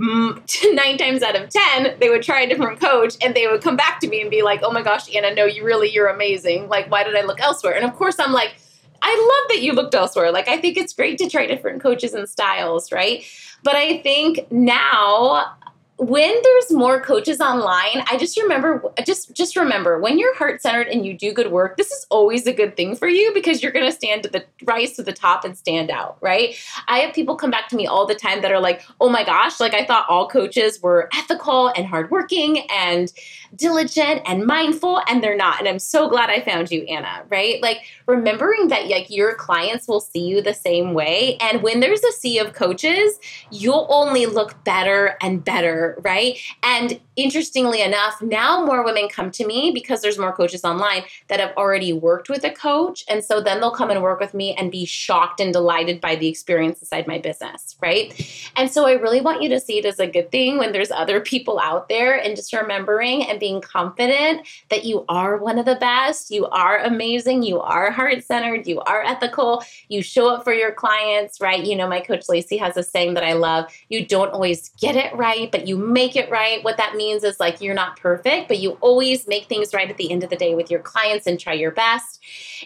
Mm, 0.00 0.74
nine 0.74 0.96
times 0.96 1.22
out 1.22 1.36
of 1.36 1.50
ten 1.50 1.94
they 2.00 2.08
would 2.08 2.22
try 2.22 2.40
a 2.40 2.48
different 2.48 2.80
coach 2.80 3.16
and 3.22 3.34
they 3.34 3.46
would 3.46 3.60
come 3.60 3.76
back 3.76 4.00
to 4.00 4.08
me 4.08 4.22
and 4.22 4.30
be 4.30 4.40
like 4.42 4.60
oh 4.62 4.72
my 4.72 4.80
gosh 4.82 5.14
anna 5.14 5.34
no 5.34 5.44
you 5.44 5.62
really 5.62 5.90
you're 5.90 6.06
amazing 6.06 6.68
like 6.68 6.90
why 6.90 7.04
did 7.04 7.14
i 7.14 7.20
look 7.20 7.38
elsewhere 7.40 7.74
and 7.74 7.84
of 7.84 7.94
course 7.94 8.18
i'm 8.18 8.32
like 8.32 8.54
i 9.02 9.10
love 9.10 9.50
that 9.50 9.62
you 9.62 9.74
looked 9.74 9.94
elsewhere 9.94 10.32
like 10.32 10.48
i 10.48 10.56
think 10.56 10.78
it's 10.78 10.94
great 10.94 11.18
to 11.18 11.28
try 11.28 11.44
different 11.44 11.82
coaches 11.82 12.14
and 12.14 12.26
styles 12.30 12.90
right 12.92 13.24
but 13.62 13.74
i 13.74 14.00
think 14.00 14.50
now 14.50 15.54
when 16.00 16.34
there's 16.42 16.72
more 16.72 17.00
coaches 17.00 17.40
online 17.40 18.02
i 18.10 18.16
just 18.16 18.40
remember 18.40 18.82
just 19.04 19.34
just 19.34 19.54
remember 19.54 20.00
when 20.00 20.18
you're 20.18 20.34
heart 20.34 20.62
centered 20.62 20.88
and 20.88 21.04
you 21.04 21.12
do 21.12 21.30
good 21.32 21.50
work 21.50 21.76
this 21.76 21.90
is 21.90 22.06
always 22.08 22.46
a 22.46 22.52
good 22.52 22.74
thing 22.74 22.96
for 22.96 23.06
you 23.06 23.32
because 23.34 23.62
you're 23.62 23.70
to 23.70 23.92
stand 23.92 24.22
to 24.22 24.28
the 24.30 24.42
rise 24.64 24.92
to 24.92 25.02
the 25.02 25.12
top 25.12 25.44
and 25.44 25.58
stand 25.58 25.90
out 25.90 26.16
right? 26.20 26.56
I 26.88 26.98
have 27.00 27.14
people 27.14 27.36
come 27.36 27.50
back 27.50 27.68
to 27.68 27.76
me 27.76 27.86
all 27.86 28.06
the 28.06 28.14
time 28.14 28.40
that 28.42 28.50
are 28.50 28.60
like 28.60 28.82
oh 29.00 29.10
my 29.10 29.24
gosh 29.24 29.60
like 29.60 29.74
i 29.74 29.84
thought 29.84 30.06
all 30.08 30.28
coaches 30.28 30.80
were 30.82 31.08
ethical 31.12 31.68
and 31.68 31.86
hardworking 31.86 32.66
and 32.70 33.12
diligent 33.54 34.22
and 34.26 34.46
mindful 34.46 35.02
and 35.06 35.22
they're 35.22 35.36
not 35.36 35.58
and 35.58 35.68
i'm 35.68 35.78
so 35.78 36.08
glad 36.08 36.30
i 36.30 36.40
found 36.40 36.70
you 36.70 36.82
anna 36.84 37.24
right? 37.28 37.62
Like 37.62 37.82
remembering 38.06 38.68
that 38.68 38.88
like 38.88 39.10
your 39.10 39.34
clients 39.34 39.86
will 39.86 40.00
see 40.00 40.26
you 40.26 40.42
the 40.42 40.54
same 40.54 40.94
way 40.94 41.36
and 41.40 41.62
when 41.62 41.80
there's 41.80 42.02
a 42.02 42.12
sea 42.12 42.38
of 42.38 42.52
coaches 42.52 43.18
you'll 43.50 43.86
only 43.90 44.26
look 44.26 44.62
better 44.64 45.16
and 45.20 45.44
better 45.44 45.89
right? 46.02 46.38
And 46.62 47.00
interestingly 47.16 47.82
enough, 47.82 48.20
now 48.22 48.64
more 48.64 48.84
women 48.84 49.08
come 49.08 49.30
to 49.32 49.46
me 49.46 49.70
because 49.72 50.00
there's 50.00 50.18
more 50.18 50.32
coaches 50.32 50.64
online 50.64 51.02
that 51.28 51.40
have 51.40 51.52
already 51.56 51.92
worked 51.92 52.28
with 52.28 52.44
a 52.44 52.50
coach. 52.50 53.04
And 53.08 53.24
so 53.24 53.40
then 53.40 53.60
they'll 53.60 53.70
come 53.70 53.90
and 53.90 54.02
work 54.02 54.20
with 54.20 54.34
me 54.34 54.54
and 54.54 54.70
be 54.70 54.84
shocked 54.84 55.40
and 55.40 55.52
delighted 55.52 56.00
by 56.00 56.16
the 56.16 56.28
experience 56.28 56.80
inside 56.80 57.06
my 57.06 57.18
business, 57.18 57.76
right? 57.80 58.12
And 58.56 58.70
so 58.70 58.86
I 58.86 58.92
really 58.92 59.20
want 59.20 59.42
you 59.42 59.48
to 59.50 59.60
see 59.60 59.78
it 59.78 59.84
as 59.84 59.98
a 59.98 60.06
good 60.06 60.30
thing 60.30 60.58
when 60.58 60.72
there's 60.72 60.90
other 60.90 61.20
people 61.20 61.60
out 61.60 61.88
there 61.88 62.18
and 62.18 62.36
just 62.36 62.52
remembering 62.52 63.24
and 63.24 63.38
being 63.40 63.60
confident 63.60 64.46
that 64.68 64.84
you 64.84 65.04
are 65.08 65.36
one 65.36 65.58
of 65.58 65.64
the 65.64 65.76
best, 65.76 66.30
you 66.30 66.46
are 66.46 66.78
amazing, 66.78 67.42
you 67.42 67.60
are 67.60 67.90
heart 67.90 68.24
centered, 68.24 68.66
you 68.66 68.80
are 68.80 69.02
ethical, 69.02 69.62
you 69.88 70.02
show 70.02 70.34
up 70.34 70.44
for 70.44 70.52
your 70.52 70.72
clients, 70.72 71.40
right? 71.40 71.64
You 71.64 71.76
know, 71.76 71.88
my 71.88 72.00
coach 72.00 72.28
Lacey 72.28 72.56
has 72.56 72.76
a 72.76 72.82
saying 72.82 73.14
that 73.14 73.24
I 73.24 73.34
love 73.34 73.70
you 73.88 74.06
don't 74.06 74.32
always 74.32 74.70
get 74.80 74.96
it 74.96 75.14
right, 75.14 75.50
but 75.50 75.66
you 75.66 75.76
make 75.80 76.16
it 76.16 76.30
right. 76.30 76.62
What 76.62 76.76
that 76.76 76.94
means 76.94 77.24
is 77.24 77.40
like 77.40 77.60
you're 77.60 77.74
not 77.74 77.98
perfect, 77.98 78.48
but 78.48 78.58
you 78.58 78.72
always 78.80 79.26
make 79.26 79.46
things 79.46 79.74
right 79.74 79.90
at 79.90 79.96
the 79.96 80.10
end 80.10 80.22
of 80.22 80.30
the 80.30 80.36
day 80.36 80.54
with 80.54 80.70
your 80.70 80.80
clients 80.80 81.26
and 81.26 81.38
try 81.38 81.52
your 81.52 81.70
best. 81.70 82.20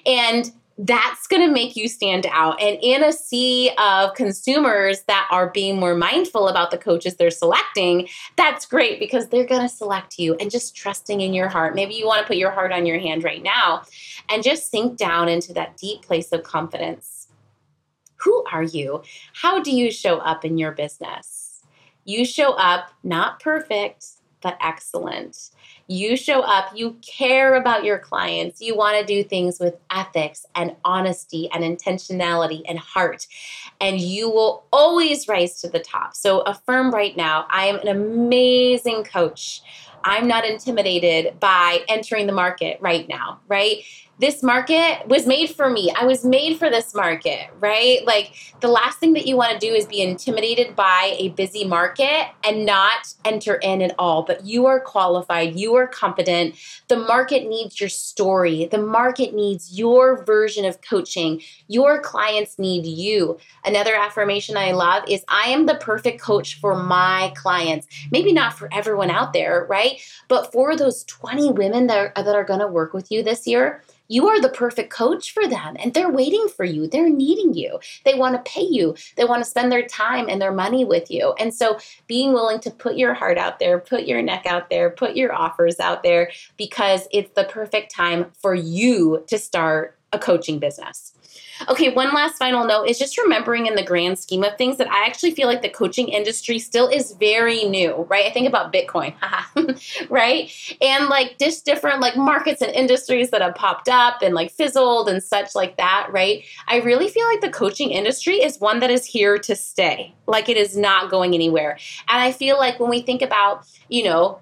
And 0.05 0.53
that's 0.77 1.29
going 1.29 1.47
to 1.47 1.53
make 1.53 1.77
you 1.77 1.87
stand 1.89 2.27
out. 2.31 2.61
And 2.61 2.79
in 2.83 3.05
a 3.05 3.13
sea 3.13 3.71
of 3.79 4.15
consumers 4.15 5.03
that 5.03 5.29
are 5.31 5.51
being 5.51 5.79
more 5.79 5.95
mindful 5.95 6.49
about 6.49 6.71
the 6.71 6.79
coaches 6.79 7.15
they're 7.15 7.31
selecting, 7.31 8.09
that's 8.37 8.67
great 8.67 8.99
because 8.99 9.29
they're 9.29 9.47
going 9.47 9.63
to 9.63 9.69
select 9.69 10.19
you 10.19 10.35
and 10.35 10.51
just 10.51 10.75
trusting 10.75 11.21
in 11.21 11.33
your 11.33 11.49
heart. 11.49 11.77
Maybe 11.77 11.95
you 11.95 12.07
want 12.07 12.23
to 12.23 12.27
put 12.27 12.37
your 12.37 12.51
heart 12.51 12.73
on 12.73 12.87
your 12.87 12.99
hand 12.99 13.23
right 13.23 13.43
now 13.43 13.83
and 14.29 14.43
just 14.43 14.71
sink 14.71 14.97
down 14.97 15.29
into 15.29 15.53
that 15.53 15.77
deep 15.77 16.03
place 16.03 16.33
of 16.33 16.43
confidence. 16.43 17.29
Who 18.25 18.45
are 18.51 18.63
you? 18.63 19.03
How 19.35 19.63
do 19.63 19.71
you 19.71 19.93
show 19.93 20.19
up 20.19 20.45
in 20.45 20.59
your 20.59 20.73
business? 20.73 21.44
You 22.05 22.25
show 22.25 22.53
up 22.53 22.91
not 23.03 23.41
perfect, 23.41 24.07
but 24.43 24.59
excellent. 24.61 25.51
You 25.87 26.17
show 26.17 26.43
up, 26.43 26.77
you 26.77 26.99
care 27.03 27.55
about 27.55 27.85
your 27.85 27.99
clients, 27.99 28.61
you 28.61 28.77
want 28.77 28.99
to 28.99 29.05
do 29.05 29.27
things 29.27 29.59
with 29.59 29.75
ethics 29.91 30.47
and 30.55 30.77
honesty 30.85 31.49
and 31.53 31.65
intentionality 31.65 32.63
and 32.69 32.79
heart, 32.79 33.27
and 33.81 34.01
you 34.01 34.31
will 34.31 34.65
always 34.73 35.29
rise 35.29 35.61
to 35.63 35.69
the 35.69 35.81
top. 35.81 36.15
So 36.15 36.41
affirm 36.43 36.93
right 36.93 37.17
now 37.17 37.47
I 37.51 37.67
am 37.67 37.77
an 37.77 37.89
amazing 37.89 39.05
coach. 39.05 39.63
I'm 40.05 40.29
not 40.29 40.45
intimidated 40.45 41.41
by 41.41 41.81
entering 41.89 42.27
the 42.27 42.33
market 42.33 42.79
right 42.81 43.09
now, 43.09 43.41
right? 43.49 43.79
This 44.19 44.43
market 44.43 45.07
was 45.09 45.27
made 45.27 45.51
for 45.51 45.69
me. 45.69 45.93
I 45.99 46.05
was 46.05 46.25
made 46.25 46.59
for 46.59 46.71
this 46.71 46.95
market, 46.95 47.49
right? 47.59 48.05
Like 48.07 48.35
the 48.61 48.69
last 48.69 48.99
thing 48.99 49.13
that 49.15 49.27
you 49.27 49.37
want 49.37 49.53
to 49.53 49.59
do 49.59 49.75
is 49.75 49.87
be 49.87 50.01
intimidated 50.01 50.77
by 50.77 51.17
a 51.19 51.31
busy 51.31 51.65
market 51.65 52.29
and 52.45 52.65
not 52.65 53.13
enter 53.25 53.57
in 53.57 53.83
at 53.83 53.95
all. 53.99 54.23
But 54.23 54.45
you 54.45 54.67
are 54.67 54.79
qualified, 54.79 55.57
you 55.57 55.75
are 55.75 55.89
competent. 55.89 56.55
The 56.89 56.97
market 56.97 57.49
needs 57.49 57.81
your 57.81 57.89
story, 57.89 58.67
the 58.67 58.79
market 58.79 59.35
needs 59.35 59.77
your 59.77 60.25
version 60.25 60.65
of 60.65 60.81
coaching. 60.81 61.43
Your 61.67 62.01
clients 62.01 62.59
need 62.59 62.87
you. 62.87 63.39
Another 63.65 63.95
affirmation 63.95 64.57
I 64.57 64.73
love 64.73 65.05
is 65.09 65.25
I 65.29 65.49
am 65.49 65.67
the 65.67 65.75
perfect 65.77 66.21
coach 66.21 66.61
for 66.61 66.81
my 66.81 67.33
clients. 67.37 67.89
Maybe 68.13 68.33
not 68.33 68.57
for 68.57 68.69
everyone 68.73 69.11
out 69.11 69.33
there, 69.33 69.67
right? 69.69 70.01
But 70.29 70.53
for 70.53 70.77
those 70.77 71.05
20 71.05 71.53
women 71.53 71.89
that 71.89 72.13
are, 72.17 72.23
that 72.23 72.35
are 72.35 72.45
going 72.45 72.61
to 72.61 72.69
work 72.69 72.93
with 72.93 73.11
you 73.11 73.23
this 73.23 73.47
year 73.47 73.83
you 74.09 74.29
are 74.29 74.41
the 74.41 74.49
perfect 74.49 74.91
coach 74.91 75.33
for 75.33 75.47
them 75.47 75.77
and 75.79 75.95
they're 75.95 76.11
waiting 76.11 76.49
for 76.49 76.65
you. 76.65 76.87
They're 76.87 77.09
needing 77.09 77.55
you. 77.55 77.79
They 78.05 78.15
want 78.15 78.35
to 78.35 78.51
pay 78.51 78.65
you. 78.65 78.95
They 79.17 79.25
want 79.25 79.43
to 79.43 79.49
spend 79.49 79.73
their 79.73 79.87
time 79.87 80.29
and 80.29 80.41
their 80.41 80.53
money 80.53 80.85
with 80.85 81.11
you. 81.11 81.35
And 81.39 81.55
so 81.55 81.79
being 82.07 82.33
willing 82.33 82.61
to 82.61 82.71
put 82.71 82.97
your 82.97 83.15
heart 83.15 83.39
out 83.39 83.59
there, 83.59 83.79
put 83.79 84.05
your 84.05 84.23
neck 84.23 84.47
out 84.47 84.71
there, 84.71 84.91
put 84.91 85.17
your 85.17 85.33
offers 85.33 85.81
out 85.81 86.03
there 86.03 86.31
because 86.57 87.09
it's 87.13 87.33
the 87.35 87.45
perfect 87.45 87.95
time 87.95 88.31
for 88.41 88.55
you 88.55 89.25
to 89.29 89.39
start 89.39 89.99
a 90.15 90.19
coaching 90.19 90.59
business. 90.59 91.13
Okay, 91.69 91.93
one 91.93 92.13
last 92.13 92.37
final 92.37 92.65
note 92.67 92.85
is 92.85 92.99
just 92.99 93.17
remembering 93.17 93.67
in 93.67 93.75
the 93.75 93.83
grand 93.83 94.19
scheme 94.19 94.43
of 94.43 94.57
things 94.57 94.77
that 94.79 94.91
I 94.91 95.07
actually 95.07 95.33
feel 95.33 95.47
like 95.47 95.63
the 95.63 95.69
coaching 95.69 96.09
industry 96.09 96.59
still 96.59 96.89
is 96.89 97.13
very 97.13 97.65
new, 97.65 98.07
right? 98.09 98.27
I 98.27 98.31
think 98.31 98.49
about 98.49 98.73
Bitcoin, 98.73 99.15
uh-huh. 99.23 99.75
right? 100.11 100.51
And 100.81 101.09
like 101.09 101.39
just 101.39 101.65
different 101.65 102.01
like 102.01 102.17
markets 102.17 102.61
and 102.61 102.73
industries 102.73 103.31
that 103.31 103.41
have 103.41 103.55
popped 103.55 103.89
up 103.89 104.21
and 104.21 104.35
like 104.35 104.51
fizzled 104.51 105.09
and 105.09 105.23
such 105.23 105.55
like 105.55 105.77
that, 105.77 106.09
right? 106.11 106.45
I 106.67 106.81
really 106.81 107.09
feel 107.09 107.27
like 107.27 107.41
the 107.41 107.51
coaching 107.51 107.91
industry 107.91 108.43
is 108.43 108.61
one 108.61 108.81
that 108.81 108.91
is 108.91 109.05
here 109.05 109.39
to 109.39 109.55
stay. 109.55 110.13
Like 110.27 110.49
it 110.49 110.57
is 110.57 110.77
not 110.77 111.11
going 111.11 111.35
anywhere. 111.35 111.79
And 112.09 112.21
I 112.21 112.33
feel 112.33 112.59
like 112.59 112.81
when 112.81 112.91
we 112.91 113.01
think 113.01 113.23
about, 113.23 113.65
you 113.89 114.05
know, 114.05 114.41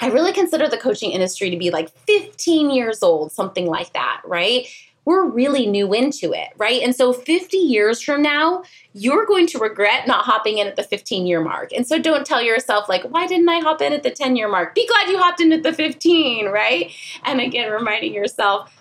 I 0.00 0.08
really 0.08 0.32
consider 0.32 0.68
the 0.68 0.78
coaching 0.78 1.12
industry 1.12 1.50
to 1.50 1.56
be 1.56 1.70
like 1.70 1.88
15 1.90 2.70
years 2.70 3.02
old, 3.02 3.30
something 3.30 3.66
like 3.66 3.92
that, 3.92 4.20
right? 4.24 4.66
We're 5.04 5.24
really 5.24 5.66
new 5.66 5.92
into 5.92 6.32
it, 6.32 6.48
right? 6.56 6.80
And 6.82 6.94
so 6.94 7.12
50 7.12 7.56
years 7.56 8.00
from 8.00 8.22
now, 8.22 8.62
you're 8.92 9.26
going 9.26 9.46
to 9.48 9.58
regret 9.58 10.06
not 10.06 10.24
hopping 10.24 10.58
in 10.58 10.66
at 10.66 10.76
the 10.76 10.82
15 10.82 11.26
year 11.26 11.40
mark. 11.40 11.72
And 11.72 11.86
so 11.86 11.98
don't 11.98 12.24
tell 12.24 12.42
yourself, 12.42 12.88
like, 12.88 13.02
why 13.04 13.26
didn't 13.26 13.48
I 13.48 13.60
hop 13.60 13.82
in 13.82 13.92
at 13.92 14.02
the 14.02 14.10
10 14.10 14.36
year 14.36 14.48
mark? 14.48 14.74
Be 14.74 14.86
glad 14.86 15.08
you 15.08 15.18
hopped 15.18 15.40
in 15.40 15.52
at 15.52 15.62
the 15.62 15.72
15, 15.72 16.46
right? 16.46 16.92
And 17.24 17.40
again, 17.40 17.70
reminding 17.70 18.14
yourself, 18.14 18.72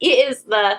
it 0.00 0.30
is 0.30 0.42
the 0.42 0.78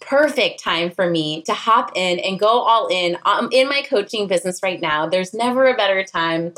perfect 0.00 0.62
time 0.62 0.90
for 0.90 1.08
me 1.08 1.42
to 1.42 1.52
hop 1.52 1.92
in 1.94 2.18
and 2.20 2.40
go 2.40 2.48
all 2.48 2.88
in 2.88 3.16
um, 3.24 3.48
in 3.52 3.68
my 3.68 3.82
coaching 3.82 4.26
business 4.26 4.62
right 4.62 4.80
now. 4.80 5.06
There's 5.06 5.34
never 5.34 5.66
a 5.66 5.76
better 5.76 6.02
time 6.02 6.54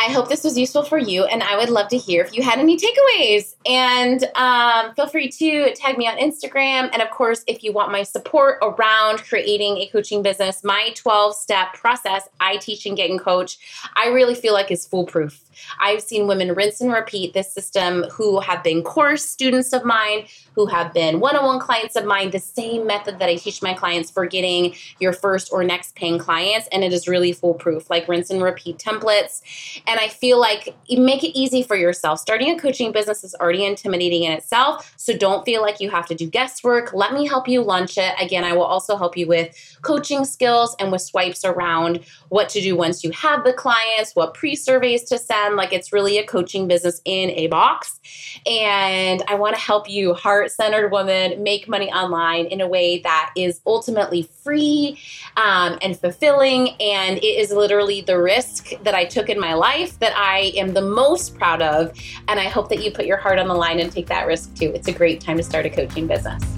I 0.00 0.12
hope 0.12 0.28
this 0.28 0.44
was 0.44 0.56
useful 0.56 0.84
for 0.84 0.96
you, 0.96 1.24
and 1.24 1.42
I 1.42 1.56
would 1.56 1.70
love 1.70 1.88
to 1.88 1.98
hear 1.98 2.22
if 2.22 2.32
you 2.32 2.40
had 2.40 2.60
any 2.60 2.78
takeaways. 2.78 3.56
And 3.66 4.22
um, 4.36 4.94
feel 4.94 5.08
free 5.08 5.28
to 5.28 5.74
tag 5.74 5.98
me 5.98 6.06
on 6.06 6.16
Instagram. 6.18 6.88
And 6.92 7.02
of 7.02 7.10
course, 7.10 7.42
if 7.48 7.64
you 7.64 7.72
want 7.72 7.90
my 7.90 8.04
support 8.04 8.58
around 8.62 9.18
creating 9.24 9.78
a 9.78 9.88
coaching 9.88 10.22
business, 10.22 10.62
my 10.62 10.92
12 10.94 11.34
step 11.34 11.74
process 11.74 12.28
I 12.38 12.58
teach 12.58 12.86
and 12.86 12.96
get 12.96 13.10
and 13.10 13.18
coach, 13.18 13.58
I 13.96 14.08
really 14.08 14.36
feel 14.36 14.52
like 14.52 14.70
is 14.70 14.86
foolproof. 14.86 15.42
I've 15.80 16.02
seen 16.02 16.26
women 16.26 16.54
rinse 16.54 16.80
and 16.80 16.92
repeat 16.92 17.34
this 17.34 17.52
system 17.52 18.04
who 18.04 18.40
have 18.40 18.62
been 18.62 18.82
course 18.82 19.24
students 19.24 19.72
of 19.72 19.84
mine, 19.84 20.26
who 20.54 20.66
have 20.66 20.92
been 20.92 21.20
one 21.20 21.36
on 21.36 21.44
one 21.44 21.60
clients 21.60 21.96
of 21.96 22.04
mine, 22.04 22.30
the 22.30 22.38
same 22.38 22.86
method 22.86 23.18
that 23.18 23.28
I 23.28 23.36
teach 23.36 23.62
my 23.62 23.74
clients 23.74 24.10
for 24.10 24.26
getting 24.26 24.74
your 25.00 25.12
first 25.12 25.50
or 25.52 25.64
next 25.64 25.94
paying 25.94 26.18
clients. 26.18 26.68
And 26.72 26.84
it 26.84 26.92
is 26.92 27.08
really 27.08 27.32
foolproof, 27.32 27.90
like 27.90 28.08
rinse 28.08 28.30
and 28.30 28.42
repeat 28.42 28.78
templates. 28.78 29.42
And 29.88 29.98
I 29.98 30.08
feel 30.08 30.38
like 30.38 30.76
make 30.90 31.24
it 31.24 31.36
easy 31.36 31.62
for 31.62 31.74
yourself. 31.74 32.20
Starting 32.20 32.50
a 32.50 32.60
coaching 32.60 32.92
business 32.92 33.24
is 33.24 33.34
already 33.36 33.64
intimidating 33.64 34.24
in 34.24 34.32
itself. 34.32 34.92
So 34.98 35.16
don't 35.16 35.46
feel 35.46 35.62
like 35.62 35.80
you 35.80 35.88
have 35.88 36.04
to 36.06 36.14
do 36.14 36.28
guesswork. 36.28 36.92
Let 36.92 37.14
me 37.14 37.26
help 37.26 37.48
you 37.48 37.62
launch 37.62 37.96
it. 37.96 38.12
Again, 38.20 38.44
I 38.44 38.52
will 38.52 38.64
also 38.64 38.98
help 38.98 39.16
you 39.16 39.26
with 39.26 39.56
coaching 39.80 40.26
skills 40.26 40.76
and 40.78 40.92
with 40.92 41.00
swipes 41.00 41.42
around 41.42 42.00
what 42.28 42.50
to 42.50 42.60
do 42.60 42.76
once 42.76 43.02
you 43.02 43.10
have 43.12 43.44
the 43.44 43.54
clients, 43.54 44.14
what 44.14 44.34
pre 44.34 44.54
surveys 44.54 45.04
to 45.04 45.16
send 45.16 45.56
like 45.56 45.72
it's 45.72 45.90
really 45.90 46.18
a 46.18 46.26
coaching 46.26 46.68
business 46.68 47.00
in 47.06 47.30
a 47.30 47.46
box. 47.46 47.98
And 48.46 49.22
I 49.26 49.36
want 49.36 49.56
to 49.56 49.60
help 49.60 49.88
you, 49.88 50.12
heart 50.12 50.50
centered 50.50 50.90
woman, 50.90 51.42
make 51.42 51.66
money 51.66 51.90
online 51.90 52.44
in 52.46 52.60
a 52.60 52.68
way 52.68 52.98
that 52.98 53.32
is 53.36 53.62
ultimately 53.66 54.22
free 54.48 54.98
um, 55.36 55.78
and 55.82 55.98
fulfilling. 55.98 56.70
And 56.80 57.18
it 57.18 57.38
is 57.42 57.52
literally 57.52 58.00
the 58.00 58.18
risk 58.18 58.70
that 58.82 58.94
I 58.94 59.04
took 59.04 59.28
in 59.28 59.38
my 59.38 59.52
life 59.52 59.98
that 59.98 60.16
I 60.16 60.52
am 60.56 60.72
the 60.72 60.80
most 60.80 61.34
proud 61.36 61.60
of. 61.60 61.92
And 62.28 62.40
I 62.40 62.44
hope 62.44 62.70
that 62.70 62.82
you 62.82 62.90
put 62.90 63.04
your 63.04 63.18
heart 63.18 63.38
on 63.38 63.46
the 63.46 63.54
line 63.54 63.78
and 63.78 63.92
take 63.92 64.06
that 64.06 64.26
risk 64.26 64.54
too. 64.54 64.72
It's 64.74 64.88
a 64.88 64.92
great 64.92 65.20
time 65.20 65.36
to 65.36 65.42
start 65.42 65.66
a 65.66 65.70
coaching 65.70 66.06
business. 66.06 66.57